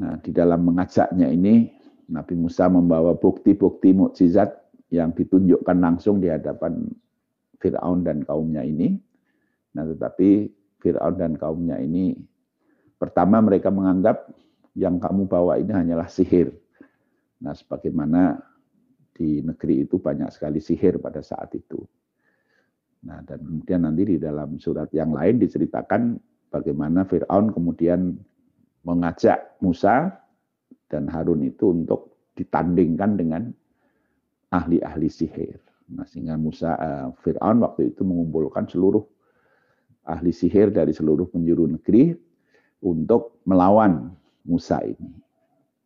[0.00, 1.70] Nah, di dalam mengajaknya ini
[2.10, 4.59] Nabi Musa membawa bukti-bukti mukjizat
[4.90, 6.86] yang ditunjukkan langsung di hadapan
[7.62, 8.98] Firaun dan kaumnya ini.
[9.74, 10.50] Nah, tetapi
[10.82, 12.18] Firaun dan kaumnya ini
[12.98, 14.28] pertama mereka menganggap
[14.74, 16.50] yang kamu bawa ini hanyalah sihir.
[17.40, 18.42] Nah, sebagaimana
[19.14, 21.80] di negeri itu banyak sekali sihir pada saat itu.
[23.06, 26.20] Nah, dan kemudian nanti di dalam surat yang lain diceritakan
[26.52, 28.12] bagaimana Fir'aun kemudian
[28.84, 30.20] mengajak Musa
[30.90, 33.42] dan Harun itu untuk ditandingkan dengan
[34.50, 35.58] ahli-ahli sihir.
[35.90, 39.02] Nah, sehingga Musa uh, Fir'aun waktu itu mengumpulkan seluruh
[40.06, 42.14] ahli sihir dari seluruh penjuru negeri
[42.82, 44.14] untuk melawan
[44.46, 45.10] Musa ini.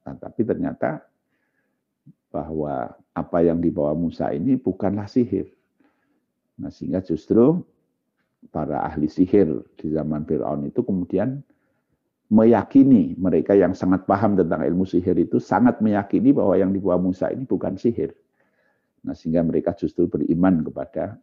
[0.05, 1.05] Nah, tapi ternyata
[2.29, 5.49] bahwa apa yang dibawa Musa ini bukanlah sihir.
[6.61, 7.63] Nah, sehingga justru
[8.53, 9.49] para ahli sihir
[9.81, 11.41] di zaman Fir'aun itu kemudian
[12.29, 17.31] meyakini mereka yang sangat paham tentang ilmu sihir itu sangat meyakini bahwa yang dibawa Musa
[17.33, 18.13] ini bukan sihir.
[19.05, 21.21] Nah, sehingga mereka justru beriman kepada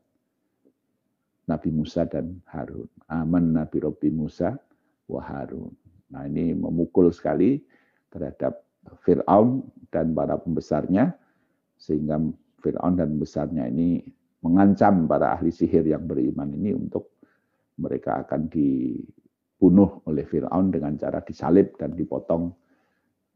[1.50, 2.88] Nabi Musa dan Harun.
[3.10, 4.54] Aman Nabi Robi Musa
[5.10, 5.74] wa Harun.
[6.14, 7.58] Nah, ini memukul sekali
[8.14, 8.62] terhadap
[9.02, 11.12] Fir'aun dan para pembesarnya,
[11.76, 12.22] sehingga
[12.62, 14.06] Fir'aun dan besarnya ini
[14.46, 17.18] mengancam para ahli sihir yang beriman ini untuk
[17.82, 22.54] mereka akan dibunuh oleh Fir'aun dengan cara disalib dan dipotong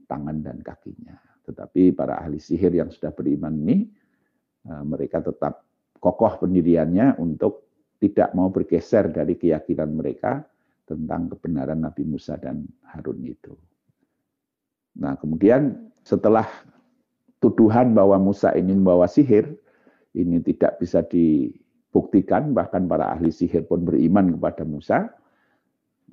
[0.06, 1.18] tangan dan kakinya.
[1.46, 3.86] Tetapi para ahli sihir yang sudah beriman ini,
[4.66, 5.66] mereka tetap
[6.02, 7.66] kokoh pendiriannya untuk
[8.02, 10.44] tidak mau bergeser dari keyakinan mereka
[10.86, 13.58] tentang kebenaran Nabi Musa dan Harun itu.
[15.02, 16.46] Nah, kemudian setelah
[17.42, 19.50] tuduhan bahwa Musa ini membawa sihir,
[20.14, 25.10] ini tidak bisa dibuktikan, bahkan para ahli sihir pun beriman kepada Musa.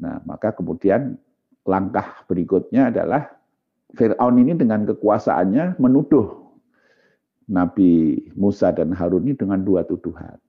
[0.01, 1.21] Nah, maka kemudian
[1.63, 3.29] langkah berikutnya adalah
[3.93, 6.42] Fir'aun ini dengan kekuasaannya menuduh
[7.53, 10.41] Nabi Musa dan Harun ini dengan dua tuduhan.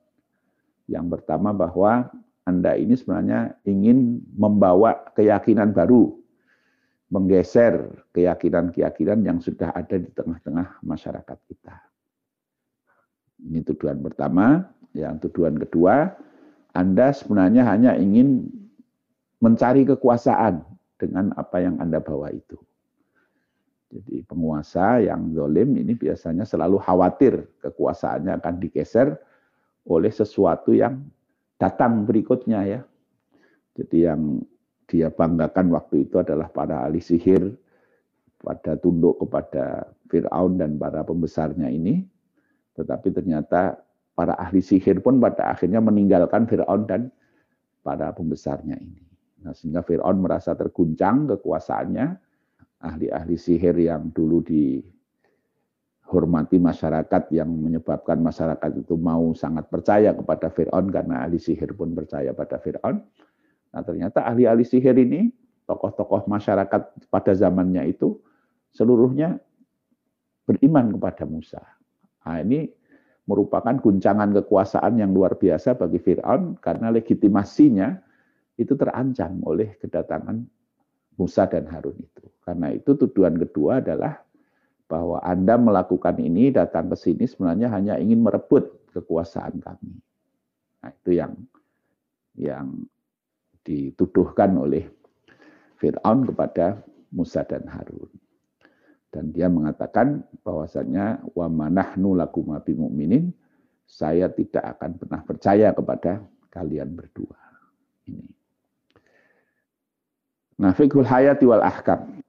[0.88, 2.08] Yang pertama bahwa
[2.48, 6.16] Anda ini sebenarnya ingin membawa keyakinan baru
[7.12, 11.76] menggeser keyakinan-keyakinan yang sudah ada di tengah-tengah masyarakat kita.
[13.44, 14.72] Ini tuduhan pertama.
[14.94, 16.14] Yang tuduhan kedua,
[16.74, 18.50] Anda sebenarnya hanya ingin
[19.42, 20.62] mencari kekuasaan
[21.02, 22.58] dengan apa yang Anda bawa itu.
[23.94, 29.14] Jadi penguasa yang zolim ini biasanya selalu khawatir kekuasaannya akan digeser
[29.86, 31.06] oleh sesuatu yang
[31.62, 32.82] datang berikutnya ya.
[33.78, 34.42] Jadi yang
[34.90, 37.54] dia banggakan waktu itu adalah para ahli sihir
[38.42, 42.02] pada tunduk kepada Fir'aun dan para pembesarnya ini.
[42.74, 43.78] Tetapi ternyata
[44.18, 47.14] para ahli sihir pun pada akhirnya meninggalkan Fir'aun dan
[47.86, 49.02] para pembesarnya ini.
[49.44, 52.33] Nah, sehingga Fir'aun merasa terguncang kekuasaannya.
[52.84, 54.92] Ahli-ahli sihir yang dulu dihormati
[56.60, 62.36] masyarakat yang menyebabkan masyarakat itu mau sangat percaya kepada Fir'aun karena ahli sihir pun percaya
[62.36, 63.00] pada Fir'aun
[63.74, 65.34] Nah ternyata ahli-ahli sihir ini,
[65.66, 68.22] tokoh-tokoh masyarakat pada zamannya itu,
[68.70, 69.42] seluruhnya
[70.46, 71.62] beriman kepada Musa.
[72.24, 72.70] Nah, ini
[73.26, 77.98] merupakan guncangan kekuasaan yang luar biasa bagi Fir'aun karena legitimasinya
[78.60, 80.46] itu terancam oleh kedatangan
[81.18, 82.26] Musa dan Harun itu.
[82.44, 84.20] Karena itu tuduhan kedua adalah
[84.90, 89.94] bahwa Anda melakukan ini datang ke sini sebenarnya hanya ingin merebut kekuasaan kami.
[90.84, 91.34] Nah, itu yang
[92.38, 92.68] yang
[93.64, 94.86] dituduhkan oleh
[95.80, 96.84] Fir'aun kepada
[97.16, 98.12] Musa dan Harun.
[99.14, 103.30] Dan dia mengatakan bahwasanya wa manahnu lakum mu'minin,
[103.86, 107.38] saya tidak akan pernah percaya kepada kalian berdua.
[108.10, 108.43] Ini.
[110.64, 112.24] Nah, fiqhul hayati wal ahkam.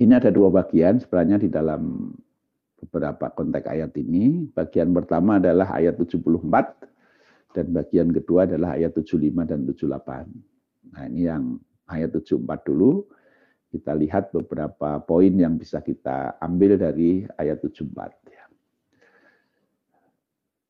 [0.00, 2.16] Ini ada dua bagian sebenarnya di dalam
[2.80, 4.48] beberapa konteks ayat ini.
[4.56, 10.96] Bagian pertama adalah ayat 74 dan bagian kedua adalah ayat 75 dan 78.
[10.96, 13.04] Nah ini yang ayat 74 dulu.
[13.68, 18.32] Kita lihat beberapa poin yang bisa kita ambil dari ayat 74.
[18.32, 18.44] Ya.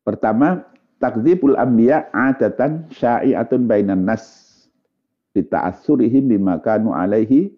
[0.03, 0.67] Pertama,
[0.99, 4.54] takdzibul anbiya adatan syai'atun bainan nas
[5.35, 7.51] bima kanu alaihi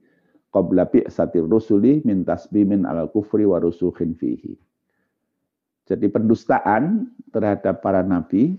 [0.49, 4.57] qabla bi'satir rusuli min tasbimin al kufri wa fihi.
[5.87, 8.59] Jadi pendustaan terhadap para nabi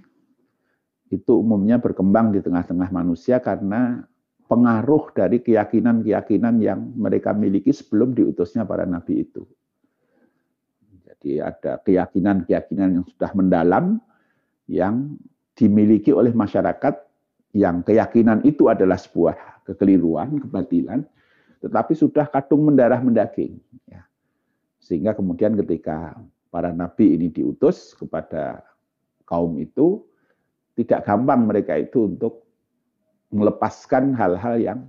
[1.12, 4.06] itu umumnya berkembang di tengah-tengah manusia karena
[4.48, 9.44] pengaruh dari keyakinan-keyakinan yang mereka miliki sebelum diutusnya para nabi itu.
[11.04, 14.00] Jadi ada keyakinan-keyakinan yang sudah mendalam
[14.72, 15.20] yang
[15.58, 17.07] dimiliki oleh masyarakat
[17.56, 21.04] yang keyakinan itu adalah sebuah kekeliruan, kebatilan,
[21.64, 23.60] tetapi sudah kadung mendarah mendaging.
[23.88, 24.08] Ya.
[24.80, 26.16] Sehingga kemudian ketika
[26.52, 28.64] para nabi ini diutus kepada
[29.28, 30.04] kaum itu,
[30.78, 32.48] tidak gampang mereka itu untuk
[33.34, 34.80] melepaskan hal-hal yang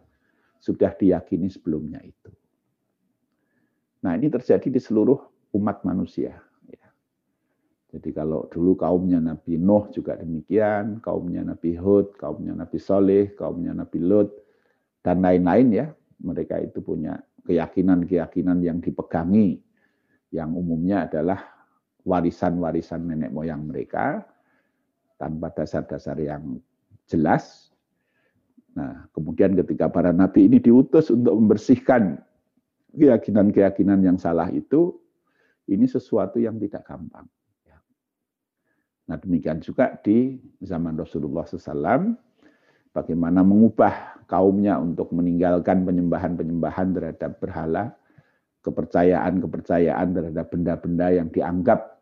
[0.63, 2.31] sudah diyakini sebelumnya itu.
[4.03, 5.19] Nah ini terjadi di seluruh
[5.59, 6.39] umat manusia.
[7.89, 13.73] Jadi kalau dulu kaumnya Nabi Nuh juga demikian, kaumnya Nabi Hud, kaumnya Nabi Soleh, kaumnya
[13.73, 14.29] Nabi Lut,
[15.01, 15.87] dan lain-lain ya,
[16.21, 17.17] mereka itu punya
[17.49, 19.57] keyakinan-keyakinan yang dipegangi,
[20.37, 21.41] yang umumnya adalah
[22.05, 24.21] warisan-warisan nenek moyang mereka,
[25.17, 26.61] tanpa dasar-dasar yang
[27.09, 27.73] jelas.
[28.77, 32.21] Nah, kemudian ketika para nabi ini diutus untuk membersihkan
[32.93, 34.93] keyakinan-keyakinan yang salah itu,
[35.73, 37.25] ini sesuatu yang tidak gampang.
[39.09, 42.13] Nah demikian juga di zaman Rasulullah SAW,
[42.93, 47.97] bagaimana mengubah kaumnya untuk meninggalkan penyembahan-penyembahan terhadap berhala,
[48.61, 51.99] kepercayaan-kepercayaan terhadap benda-benda yang dianggap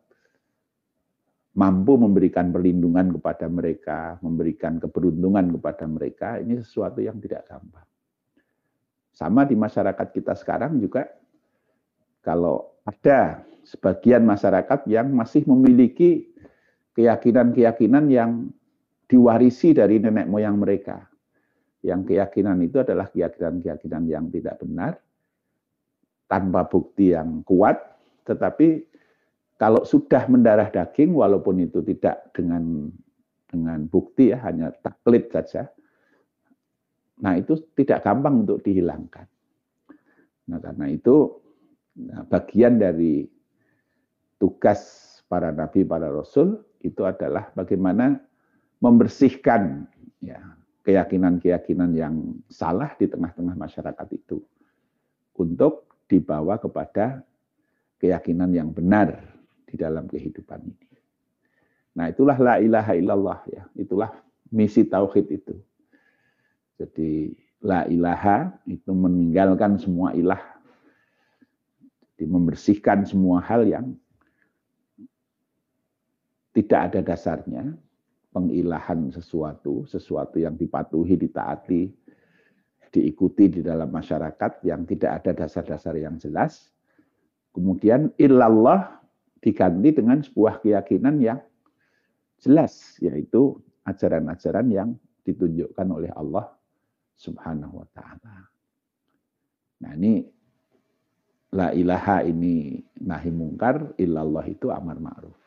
[1.56, 7.86] mampu memberikan perlindungan kepada mereka, memberikan keberuntungan kepada mereka, ini sesuatu yang tidak gampang.
[9.14, 11.08] Sama di masyarakat kita sekarang juga,
[12.20, 16.28] kalau ada sebagian masyarakat yang masih memiliki
[16.96, 18.48] keyakinan-keyakinan yang
[19.06, 21.04] diwarisi dari nenek moyang mereka.
[21.84, 24.98] Yang keyakinan itu adalah keyakinan-keyakinan yang tidak benar,
[26.26, 27.78] tanpa bukti yang kuat,
[28.26, 28.82] tetapi
[29.56, 32.90] kalau sudah mendarah daging, walaupun itu tidak dengan
[33.46, 35.70] dengan bukti ya, hanya taklid saja,
[37.22, 39.24] nah itu tidak gampang untuk dihilangkan.
[40.50, 41.38] Nah karena itu
[42.02, 43.24] nah, bagian dari
[44.36, 44.80] tugas
[45.30, 48.22] para nabi, para rasul itu adalah bagaimana
[48.78, 49.90] membersihkan
[50.22, 50.38] ya,
[50.86, 52.14] keyakinan-keyakinan yang
[52.46, 54.38] salah di tengah-tengah masyarakat itu
[55.36, 57.26] untuk dibawa kepada
[57.98, 59.18] keyakinan yang benar
[59.66, 60.88] di dalam kehidupan ini.
[61.96, 63.62] Nah, itulah la ilaha illallah ya.
[63.74, 64.12] Itulah
[64.52, 65.56] misi tauhid itu.
[66.76, 67.32] Jadi
[67.64, 70.40] la ilaha itu meninggalkan semua ilah.
[72.14, 73.96] Jadi membersihkan semua hal yang
[76.56, 77.76] tidak ada dasarnya,
[78.32, 81.92] pengilahan sesuatu, sesuatu yang dipatuhi, ditaati,
[82.88, 86.72] diikuti di dalam masyarakat yang tidak ada dasar-dasar yang jelas.
[87.52, 89.04] Kemudian illallah
[89.44, 91.40] diganti dengan sebuah keyakinan yang
[92.40, 94.88] jelas, yaitu ajaran-ajaran yang
[95.28, 96.56] ditunjukkan oleh Allah
[97.20, 98.48] Subhanahu wa taala.
[99.84, 100.24] Nah, ini
[101.52, 105.45] la ilaha ini nahi mungkar, illallah itu amar ma'ruf.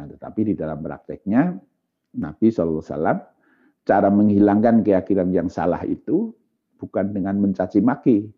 [0.00, 1.52] Nah, tetapi di dalam prakteknya
[2.16, 2.80] Nabi SAW
[3.84, 6.32] cara menghilangkan keyakinan yang salah itu
[6.80, 8.32] bukan dengan mencaci maki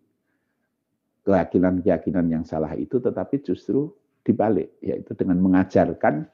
[1.22, 3.94] keyakinan-keyakinan yang salah itu, tetapi justru
[4.27, 6.27] dibalik, yaitu dengan mengajarkan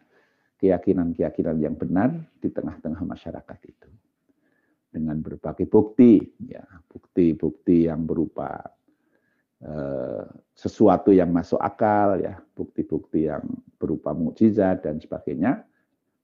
[0.57, 2.09] keyakinan-keyakinan yang benar
[2.41, 3.89] di tengah-tengah masyarakat itu.
[4.89, 8.65] Dengan berbagai bukti, ya bukti-bukti yang berupa
[9.59, 10.23] Eh,
[10.55, 13.43] sesuatu yang masuk akal ya bukti-bukti yang
[13.75, 15.67] berupa mukjizat dan sebagainya.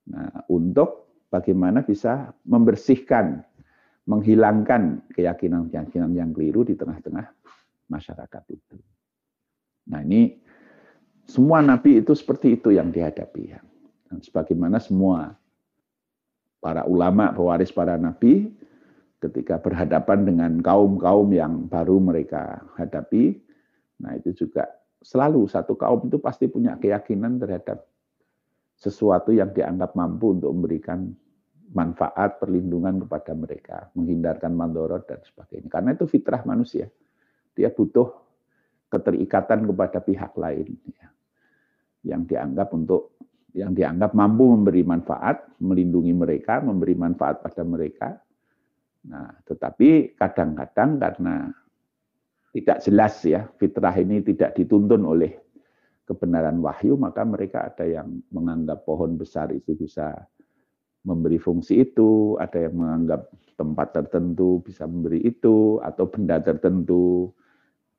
[0.07, 3.43] Nah untuk bagaimana bisa membersihkan
[4.07, 7.27] menghilangkan keyakinan-keyakinan yang keliru di tengah-tengah
[7.91, 8.79] masyarakat itu.
[9.91, 10.39] Nah ini
[11.27, 13.59] semua nabi itu seperti itu yang dihadapi ya.
[14.15, 15.35] Dan sebagaimana semua
[16.63, 18.55] para ulama pewaris para nabi
[19.25, 23.41] ketika berhadapan dengan kaum-kaum yang baru mereka hadapi,
[24.05, 24.69] nah itu juga
[25.01, 27.85] selalu satu kaum itu pasti punya keyakinan terhadap
[28.77, 31.13] sesuatu yang dianggap mampu untuk memberikan
[31.75, 35.69] manfaat, perlindungan kepada mereka, menghindarkan mandorot dan sebagainya.
[35.69, 36.87] Karena itu fitrah manusia.
[37.55, 38.13] Dia butuh
[38.93, 41.09] keterikatan kepada pihak lain ya,
[42.15, 43.19] yang dianggap untuk
[43.55, 48.19] yang dianggap mampu memberi manfaat, melindungi mereka, memberi manfaat pada mereka,
[49.05, 51.53] Nah, tetapi kadang-kadang karena
[52.55, 55.35] tidak jelas ya, fitrah ini tidak dituntun oleh
[56.09, 60.15] kebenaran wahyu, maka mereka ada yang menganggap pohon besar itu bisa
[61.05, 67.33] memberi fungsi itu, ada yang menganggap tempat tertentu bisa memberi itu, atau benda tertentu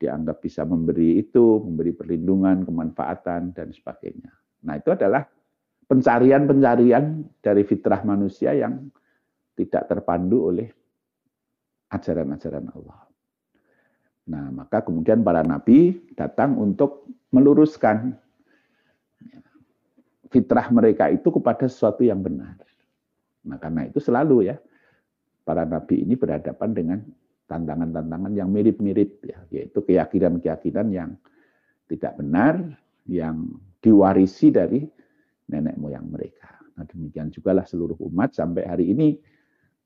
[0.01, 4.34] dianggap bisa memberi itu, memberi perlindungan, kemanfaatan, dan sebagainya.
[4.66, 5.22] Nah itu adalah
[5.86, 7.06] pencarian-pencarian
[7.39, 8.89] dari fitrah manusia yang
[9.56, 10.68] tidak terpandu oleh
[11.92, 13.00] ajaran-ajaran Allah.
[14.26, 18.18] Nah, maka kemudian para nabi datang untuk meluruskan
[20.34, 22.58] fitrah mereka itu kepada sesuatu yang benar.
[23.46, 24.58] Nah, karena itu selalu ya
[25.46, 27.00] para nabi ini berhadapan dengan
[27.46, 31.10] tantangan-tantangan yang mirip-mirip ya, yaitu keyakinan-keyakinan yang
[31.86, 32.58] tidak benar
[33.06, 33.46] yang
[33.78, 34.82] diwarisi dari
[35.46, 36.58] nenek moyang mereka.
[36.74, 39.16] Nah, demikian juga lah seluruh umat sampai hari ini.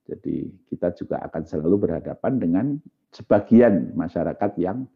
[0.10, 2.66] Jadi kita juga akan selalu berhadapan dengan
[3.14, 4.90] sebagian masyarakat yang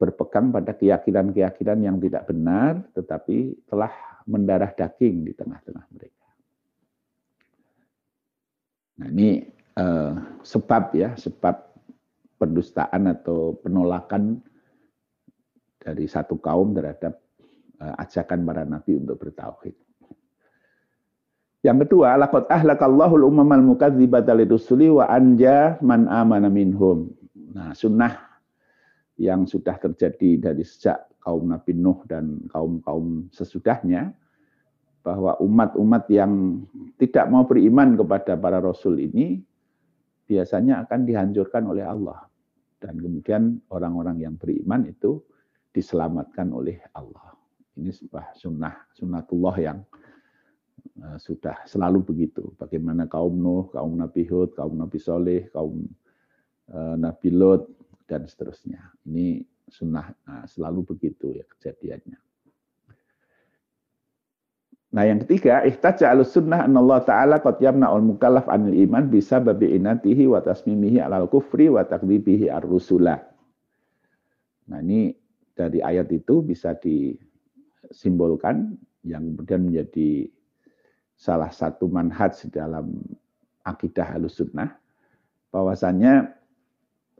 [0.00, 3.92] berpegang pada keyakinan-keyakinan yang tidak benar, tetapi telah
[4.24, 6.28] mendarah daging di tengah-tengah mereka.
[9.04, 9.44] Nah ini
[9.76, 11.56] eh, sebab ya, sebab
[12.40, 14.40] pendustaan atau penolakan
[15.76, 17.20] dari satu kaum terhadap
[17.76, 19.76] eh, ajakan para nabi untuk bertauhid.
[21.60, 27.12] Yang kedua, laqad ahlakallahu al-umamal mukadzibata lidusuli wa anja man amana minhum.
[27.52, 28.16] Nah, sunnah
[29.20, 34.16] yang sudah terjadi dari sejak kaum Nabi Nuh dan kaum-kaum sesudahnya
[35.04, 36.64] bahwa umat-umat yang
[36.96, 39.44] tidak mau beriman kepada para rasul ini
[40.24, 42.24] biasanya akan dihancurkan oleh Allah
[42.80, 45.20] dan kemudian orang-orang yang beriman itu
[45.76, 47.36] diselamatkan oleh Allah.
[47.76, 49.78] Ini sebuah sunnah, sunnatullah yang
[51.16, 52.52] sudah selalu begitu.
[52.56, 55.88] Bagaimana kaum Nuh, kaum Nabi Hud, kaum Nabi Soleh, kaum
[56.72, 57.68] uh, Nabi Lot,
[58.10, 58.90] dan seterusnya.
[59.06, 59.38] Ini
[59.70, 62.18] sunnah nah, selalu begitu ya kejadiannya.
[64.90, 69.78] Nah yang ketiga, ihtaja al sunnah Allah Ta'ala qad al mukallaf anil iman bisa babi
[69.78, 73.22] inatihi wa tasmimihi alal kufri wa takdibihi ar-rusulah.
[74.66, 75.14] Nah ini
[75.54, 78.74] dari ayat itu bisa disimbolkan
[79.06, 80.26] yang kemudian menjadi
[81.20, 82.96] salah satu manhaj dalam
[83.68, 84.72] akidah sunnah
[85.52, 86.32] bahwasanya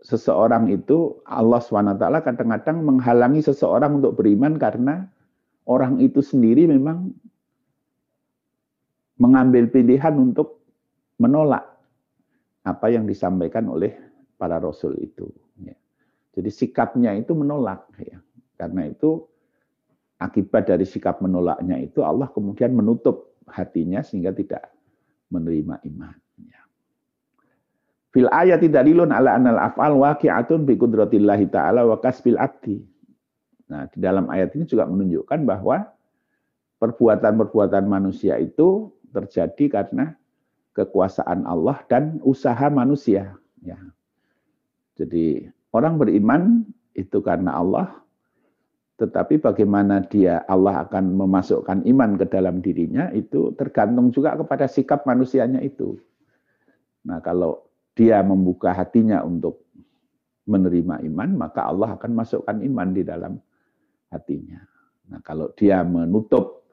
[0.00, 5.04] seseorang itu Allah SWT kadang-kadang menghalangi seseorang untuk beriman karena
[5.68, 7.12] orang itu sendiri memang
[9.20, 10.64] mengambil pilihan untuk
[11.20, 11.68] menolak
[12.64, 13.92] apa yang disampaikan oleh
[14.40, 15.28] para rasul itu.
[15.60, 15.76] Ya.
[16.32, 17.84] Jadi sikapnya itu menolak.
[18.00, 18.24] Ya.
[18.56, 19.28] Karena itu
[20.16, 24.70] akibat dari sikap menolaknya itu Allah kemudian menutup hatinya sehingga tidak
[25.30, 26.16] menerima iman.
[26.42, 26.62] Ya.
[28.10, 32.82] Fil ayat dalilun ala anal af'al waqi'atun bi qudratillahi ta'ala wa kasbil abdi.
[33.70, 35.86] Nah, di dalam ayat ini juga menunjukkan bahwa
[36.82, 40.18] perbuatan-perbuatan manusia itu terjadi karena
[40.74, 43.38] kekuasaan Allah dan usaha manusia.
[43.62, 43.78] Ya.
[44.98, 46.66] Jadi orang beriman
[46.98, 47.94] itu karena Allah,
[49.00, 55.08] tetapi bagaimana dia Allah akan memasukkan iman ke dalam dirinya itu tergantung juga kepada sikap
[55.08, 55.96] manusianya itu.
[57.08, 57.64] Nah, kalau
[57.96, 59.64] dia membuka hatinya untuk
[60.44, 63.40] menerima iman, maka Allah akan masukkan iman di dalam
[64.12, 64.60] hatinya.
[65.08, 66.68] Nah, kalau dia menutup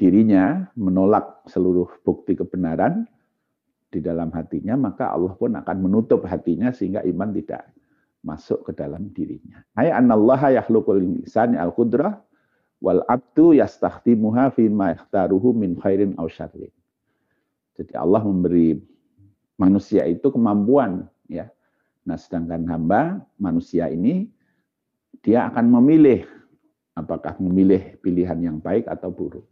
[0.00, 3.04] dirinya, menolak seluruh bukti kebenaran
[3.92, 7.68] di dalam hatinya, maka Allah pun akan menutup hatinya sehingga iman tidak
[8.26, 9.62] masuk ke dalam dirinya.
[9.78, 12.18] Ay anallaha yakhluqul insani al-qudrah
[12.82, 16.74] wal abdu yastakhdimuha fi ma yakhtaruhu min khairin aw syarrin.
[17.78, 18.82] Jadi Allah memberi
[19.54, 21.46] manusia itu kemampuan ya.
[22.06, 24.26] Nah, sedangkan hamba manusia ini
[25.22, 26.26] dia akan memilih
[26.96, 29.44] apakah memilih pilihan yang baik atau buruk.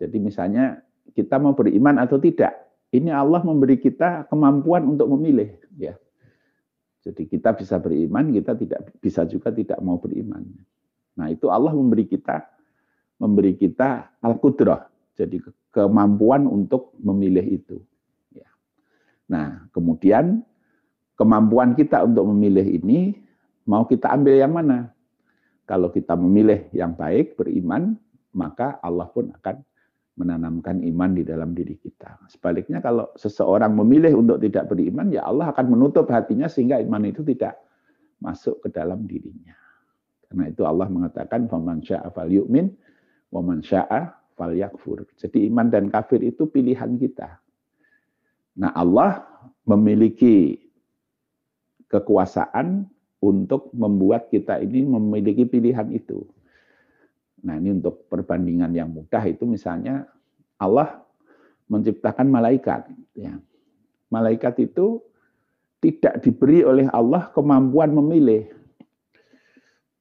[0.00, 0.80] Jadi misalnya
[1.12, 2.56] kita mau beriman atau tidak,
[2.90, 5.94] ini Allah memberi kita kemampuan untuk memilih ya.
[7.00, 10.44] Jadi kita bisa beriman, kita tidak bisa juga tidak mau beriman.
[11.16, 12.44] Nah itu Allah memberi kita
[13.20, 17.76] memberi kita al-qudrah, jadi kemampuan untuk memilih itu.
[18.32, 18.48] Ya.
[19.28, 20.40] Nah kemudian
[21.20, 23.20] kemampuan kita untuk memilih ini
[23.68, 24.92] mau kita ambil yang mana?
[25.68, 27.94] Kalau kita memilih yang baik, beriman,
[28.34, 29.62] maka Allah pun akan
[30.20, 32.20] menanamkan iman di dalam diri kita.
[32.28, 37.24] Sebaliknya kalau seseorang memilih untuk tidak beriman, ya Allah akan menutup hatinya sehingga iman itu
[37.24, 37.56] tidak
[38.20, 39.56] masuk ke dalam dirinya.
[40.28, 42.68] Karena itu Allah mengatakan faman falyu'min
[43.32, 45.08] wa man syaa falyakfur.
[45.16, 47.40] Jadi iman dan kafir itu pilihan kita.
[48.60, 49.24] Nah, Allah
[49.64, 50.60] memiliki
[51.88, 52.86] kekuasaan
[53.20, 56.24] untuk membuat kita ini memiliki pilihan itu.
[57.40, 60.04] Nah ini untuk perbandingan yang mudah itu misalnya
[60.60, 61.00] Allah
[61.70, 62.90] menciptakan malaikat.
[63.16, 63.38] Ya.
[64.10, 65.00] Malaikat itu
[65.80, 68.52] tidak diberi oleh Allah kemampuan memilih.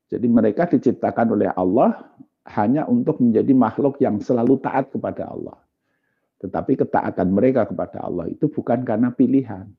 [0.10, 2.10] Jadi mereka diciptakan oleh Allah
[2.58, 5.56] hanya untuk menjadi makhluk yang selalu taat kepada Allah.
[6.42, 9.70] Tetapi ketaatan mereka kepada Allah itu bukan karena pilihan.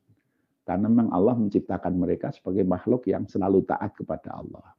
[0.62, 4.70] Karena memang Allah menciptakan mereka sebagai makhluk yang selalu taat kepada Allah.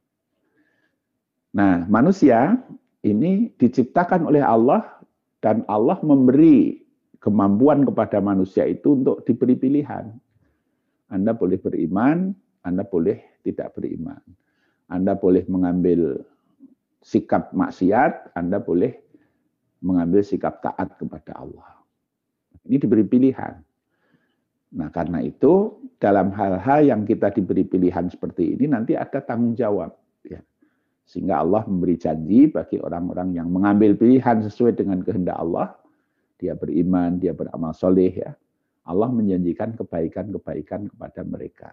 [1.52, 2.56] Nah, manusia
[3.04, 4.84] ini diciptakan oleh Allah
[5.44, 6.80] dan Allah memberi
[7.20, 10.10] kemampuan kepada manusia itu untuk diberi pilihan.
[11.12, 12.32] Anda boleh beriman,
[12.64, 14.22] Anda boleh tidak beriman.
[14.88, 16.24] Anda boleh mengambil
[17.04, 18.96] sikap maksiat, Anda boleh
[19.84, 21.68] mengambil sikap taat kepada Allah.
[22.64, 23.60] Ini diberi pilihan.
[24.72, 29.92] Nah, karena itu dalam hal-hal yang kita diberi pilihan seperti ini nanti ada tanggung jawab
[30.24, 30.40] ya.
[31.04, 35.76] Sehingga Allah memberi janji bagi orang-orang yang mengambil pilihan sesuai dengan kehendak Allah,
[36.38, 38.32] dia beriman, dia beramal soleh ya.
[38.82, 41.70] Allah menjanjikan kebaikan-kebaikan kepada mereka.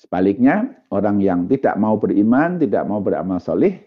[0.00, 3.84] Sebaliknya, orang yang tidak mau beriman, tidak mau beramal soleh,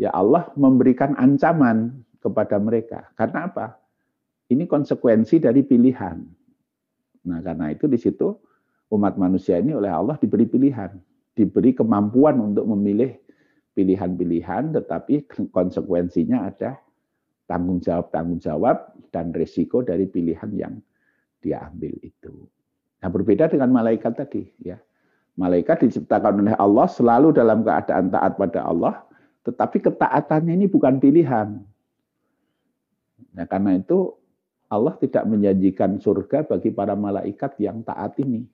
[0.00, 3.08] ya Allah memberikan ancaman kepada mereka.
[3.16, 3.76] Karena apa?
[4.48, 6.18] Ini konsekuensi dari pilihan.
[7.26, 8.32] Nah, karena itu di situ
[8.94, 10.94] umat manusia ini oleh Allah diberi pilihan,
[11.36, 13.14] diberi kemampuan untuk memilih
[13.76, 16.80] pilihan-pilihan, tetapi konsekuensinya ada
[17.44, 20.74] tanggung jawab-tanggung jawab dan resiko dari pilihan yang
[21.44, 22.48] dia ambil itu.
[23.04, 24.80] Nah, berbeda dengan malaikat tadi, ya.
[25.36, 29.04] Malaikat diciptakan oleh Allah selalu dalam keadaan taat pada Allah,
[29.44, 31.60] tetapi ketaatannya ini bukan pilihan.
[33.36, 34.16] Nah, karena itu
[34.72, 38.48] Allah tidak menjanjikan surga bagi para malaikat yang taat ini.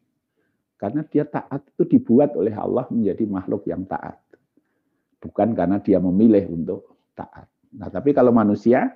[0.82, 4.18] Karena dia taat itu dibuat oleh Allah menjadi makhluk yang taat.
[5.22, 7.46] Bukan karena dia memilih untuk taat.
[7.70, 8.90] Nah, tapi kalau manusia,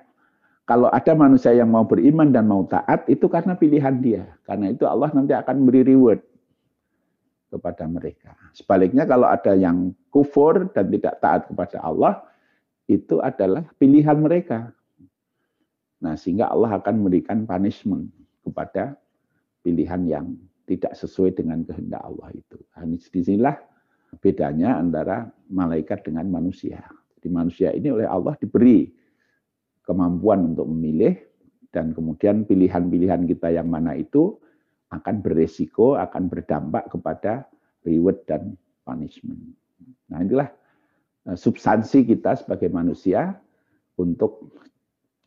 [0.67, 4.27] kalau ada manusia yang mau beriman dan mau taat, itu karena pilihan dia.
[4.43, 6.19] Karena itu Allah nanti akan beri reward
[7.47, 8.35] kepada mereka.
[8.51, 12.19] Sebaliknya kalau ada yang kufur dan tidak taat kepada Allah,
[12.91, 14.75] itu adalah pilihan mereka.
[16.03, 18.11] Nah, sehingga Allah akan memberikan punishment
[18.43, 18.99] kepada
[19.63, 20.35] pilihan yang
[20.67, 22.59] tidak sesuai dengan kehendak Allah itu.
[22.75, 23.55] Nah, di sinilah
[24.19, 26.83] bedanya antara malaikat dengan manusia.
[27.17, 28.91] Jadi manusia ini oleh Allah diberi
[29.87, 31.15] kemampuan untuk memilih
[31.71, 34.35] dan kemudian pilihan-pilihan kita yang mana itu
[34.91, 37.47] akan beresiko, akan berdampak kepada
[37.83, 39.39] reward dan punishment.
[40.11, 40.49] Nah inilah
[41.31, 43.35] eh, substansi kita sebagai manusia
[43.99, 44.55] untuk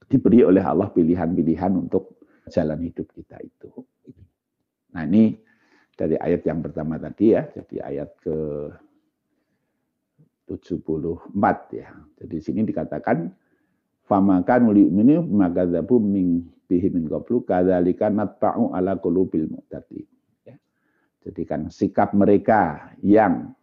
[0.08, 3.70] diberi oleh Allah pilihan-pilihan untuk jalan hidup kita itu.
[4.94, 5.36] Nah ini
[5.94, 8.36] dari ayat yang pertama tadi ya, jadi ayat ke
[10.48, 11.88] 74 ya.
[12.18, 13.30] Jadi sini dikatakan
[14.08, 20.06] famakan yu'minu magadzabu min bihi min qablu kadzalika natba'u ala qulubil mu'tadin.
[20.42, 20.56] Ya.
[21.26, 23.54] Jadi kan sikap mereka yang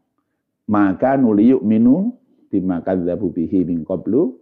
[0.70, 2.16] maka nuli yu'minu
[2.48, 4.40] bima kadzabu bihi min qablu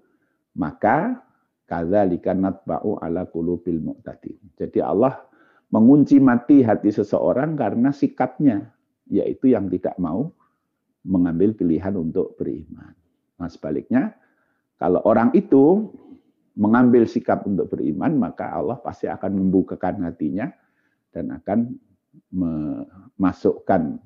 [0.54, 1.26] maka
[1.66, 4.38] Kadzalika natba'u ala qulubil mu'tadin.
[4.54, 5.18] Jadi Allah
[5.76, 8.72] mengunci mati hati seseorang karena sikapnya,
[9.12, 10.32] yaitu yang tidak mau
[11.04, 12.96] mengambil pilihan untuk beriman.
[13.36, 14.16] Nah sebaliknya,
[14.80, 15.92] kalau orang itu
[16.56, 20.48] mengambil sikap untuk beriman, maka Allah pasti akan membukakan hatinya
[21.12, 21.76] dan akan
[22.32, 24.00] memasukkan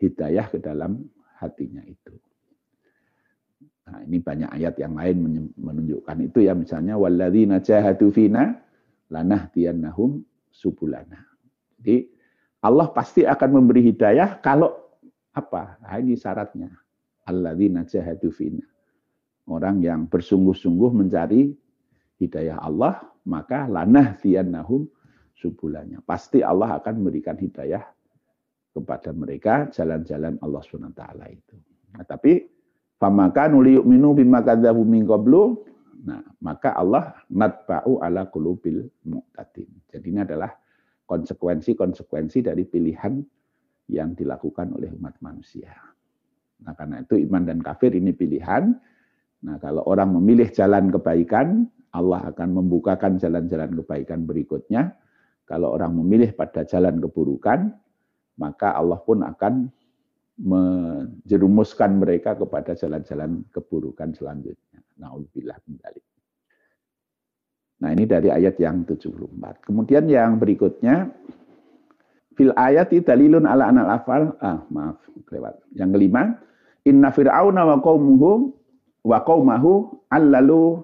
[0.00, 1.04] hidayah ke dalam
[1.36, 2.16] hatinya itu.
[3.86, 8.58] Nah, ini banyak ayat yang lain menunjukkan itu ya misalnya walladzina jahadu fina
[9.14, 10.26] lanahdiyannahum
[10.56, 11.20] subulana.
[11.76, 12.08] Jadi
[12.64, 14.72] Allah pasti akan memberi hidayah kalau
[15.36, 15.76] apa?
[15.84, 16.72] Nah, ini syaratnya.
[17.28, 18.64] Alladzina jahadu fina.
[19.46, 21.52] Orang yang bersungguh-sungguh mencari
[22.18, 24.88] hidayah Allah, maka lanahdiyannahum
[25.36, 26.00] subulanya.
[26.02, 27.84] Pasti Allah akan memberikan hidayah
[28.72, 31.56] kepada mereka jalan-jalan Allah SWT itu.
[31.94, 32.44] Nah, tapi
[33.52, 35.60] nuli yu'minu bima kadzabu min qablu.
[36.04, 39.70] Nah, maka Allah natba'u ala qulubil mu'tadin.
[39.88, 40.52] Jadi ini adalah
[41.06, 43.22] konsekuensi-konsekuensi dari pilihan
[43.88, 45.72] yang dilakukan oleh umat manusia.
[46.66, 48.74] Nah, karena itu iman dan kafir ini pilihan.
[49.46, 54.92] Nah, kalau orang memilih jalan kebaikan, Allah akan membukakan jalan-jalan kebaikan berikutnya.
[55.46, 57.70] Kalau orang memilih pada jalan keburukan,
[58.36, 59.70] maka Allah pun akan
[60.36, 64.75] menjerumuskan mereka kepada jalan-jalan keburukan selanjutnya.
[64.96, 66.02] Na'udzubillah kembali.
[67.76, 69.60] Nah ini dari ayat yang 74.
[69.60, 71.12] Kemudian yang berikutnya,
[72.32, 74.96] fil ayat dalilun ala anal afal, ah maaf,
[75.28, 75.60] lewat.
[75.76, 76.22] Yang kelima,
[76.88, 78.56] inna fir'auna wa qaumuhu
[79.04, 80.80] wa qaumahu allalu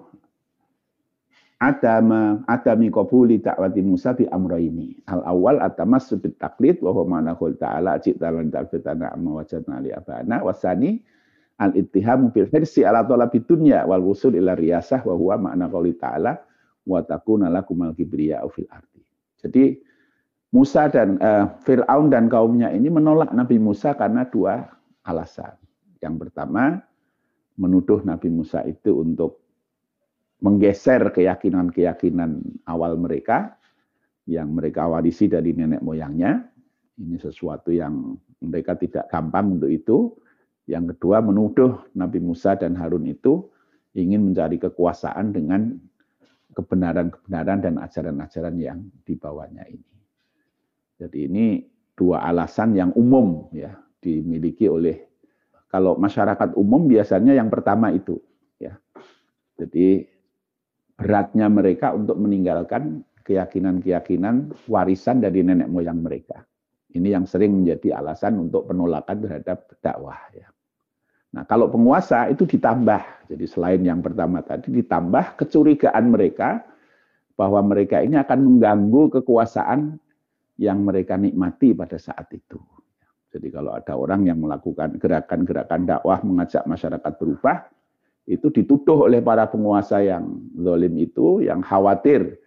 [1.57, 5.01] adama adami qabuli ta'wati Musa bi amrayni.
[5.09, 9.89] Al awal atamassu bit taqlid wa huwa ma'na qul ta'ala ji'talan ta'fitana amma wajadna li
[9.89, 11.01] abana wasani
[11.61, 15.93] al ittihamu bil hirsi ala talabi dunya wal wusul ila riyasah wa huwa ma'na qouli
[15.93, 16.39] ta'ala
[16.87, 19.01] wa takuna lakumal kibriya'u fil ardi.
[19.43, 19.63] Jadi
[20.53, 24.61] Musa dan uh, Fir'aun dan kaumnya ini menolak Nabi Musa karena dua
[25.01, 25.57] alasan.
[25.97, 26.77] Yang pertama,
[27.57, 29.41] menuduh Nabi Musa itu untuk
[30.43, 33.57] menggeser keyakinan-keyakinan awal mereka
[34.29, 36.43] yang mereka warisi dari nenek moyangnya.
[36.99, 39.97] Ini sesuatu yang mereka tidak gampang untuk itu.
[40.63, 43.51] Yang kedua, menuduh Nabi Musa dan Harun itu
[43.93, 45.75] ingin mencari kekuasaan dengan
[46.53, 49.93] kebenaran-kebenaran dan ajaran-ajaran yang dibawanya ini.
[51.01, 51.45] Jadi ini
[51.97, 55.03] dua alasan yang umum ya dimiliki oleh
[55.67, 58.21] kalau masyarakat umum biasanya yang pertama itu
[58.61, 58.77] ya.
[59.57, 60.05] Jadi
[60.93, 66.45] beratnya mereka untuk meninggalkan keyakinan-keyakinan warisan dari nenek moyang mereka.
[66.93, 70.52] Ini yang sering menjadi alasan untuk penolakan terhadap dakwah ya.
[71.33, 73.29] Nah, kalau penguasa itu ditambah.
[73.33, 76.61] Jadi selain yang pertama tadi ditambah kecurigaan mereka
[77.33, 79.97] bahwa mereka ini akan mengganggu kekuasaan
[80.61, 82.61] yang mereka nikmati pada saat itu.
[83.33, 87.65] Jadi kalau ada orang yang melakukan gerakan-gerakan dakwah mengajak masyarakat berubah,
[88.29, 92.37] itu dituduh oleh para penguasa yang zalim itu, yang khawatir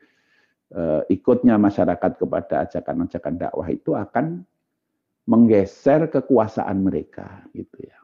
[0.70, 4.46] eh, ikutnya masyarakat kepada ajakan-ajakan dakwah itu akan
[5.26, 7.95] menggeser kekuasaan mereka, gitu ya.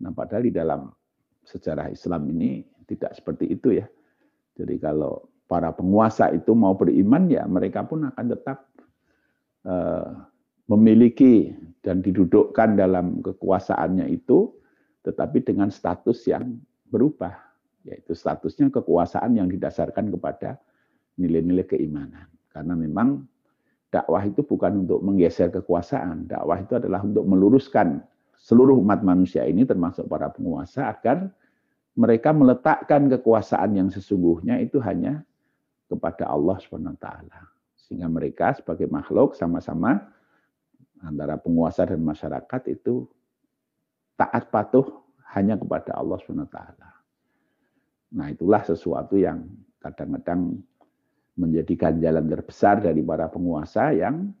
[0.00, 0.88] Nah, padahal di dalam
[1.44, 3.86] sejarah Islam ini tidak seperti itu ya.
[4.56, 8.70] Jadi kalau para penguasa itu mau beriman ya mereka pun akan tetap
[9.66, 10.30] uh,
[10.70, 11.50] memiliki
[11.82, 14.54] dan didudukkan dalam kekuasaannya itu
[15.02, 16.54] tetapi dengan status yang
[16.86, 17.34] berubah
[17.82, 20.62] yaitu statusnya kekuasaan yang didasarkan kepada
[21.18, 23.26] nilai-nilai keimanan karena memang
[23.90, 28.06] dakwah itu bukan untuk menggeser kekuasaan dakwah itu adalah untuk meluruskan
[28.40, 31.28] seluruh umat manusia ini termasuk para penguasa agar
[31.92, 35.20] mereka meletakkan kekuasaan yang sesungguhnya itu hanya
[35.90, 37.06] kepada Allah SWT.
[37.76, 39.98] Sehingga mereka sebagai makhluk sama-sama
[41.04, 43.04] antara penguasa dan masyarakat itu
[44.16, 44.86] taat patuh
[45.36, 46.58] hanya kepada Allah SWT.
[48.16, 49.44] Nah itulah sesuatu yang
[49.82, 50.60] kadang-kadang
[51.36, 54.32] menjadi ganjalan terbesar dari para penguasa yang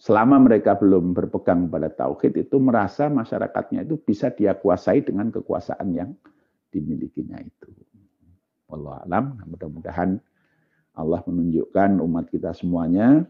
[0.00, 5.92] selama mereka belum berpegang pada tauhid itu merasa masyarakatnya itu bisa dia kuasai dengan kekuasaan
[5.92, 6.10] yang
[6.72, 7.68] dimilikinya itu.
[8.72, 9.24] Allah alam.
[9.44, 10.16] Mudah-mudahan
[10.96, 13.28] Allah menunjukkan umat kita semuanya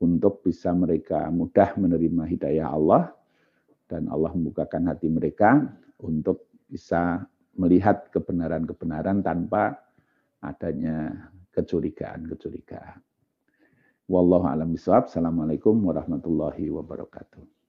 [0.00, 3.12] untuk bisa mereka mudah menerima hidayah Allah
[3.84, 5.60] dan Allah membukakan hati mereka
[6.00, 7.20] untuk bisa
[7.52, 9.76] melihat kebenaran-kebenaran tanpa
[10.40, 13.11] adanya kecurigaan-kecurigaan.
[14.12, 15.08] Wallahu a'lam bishawab.
[15.08, 17.61] Assalamualaikum warahmatullahi wabarakatuh.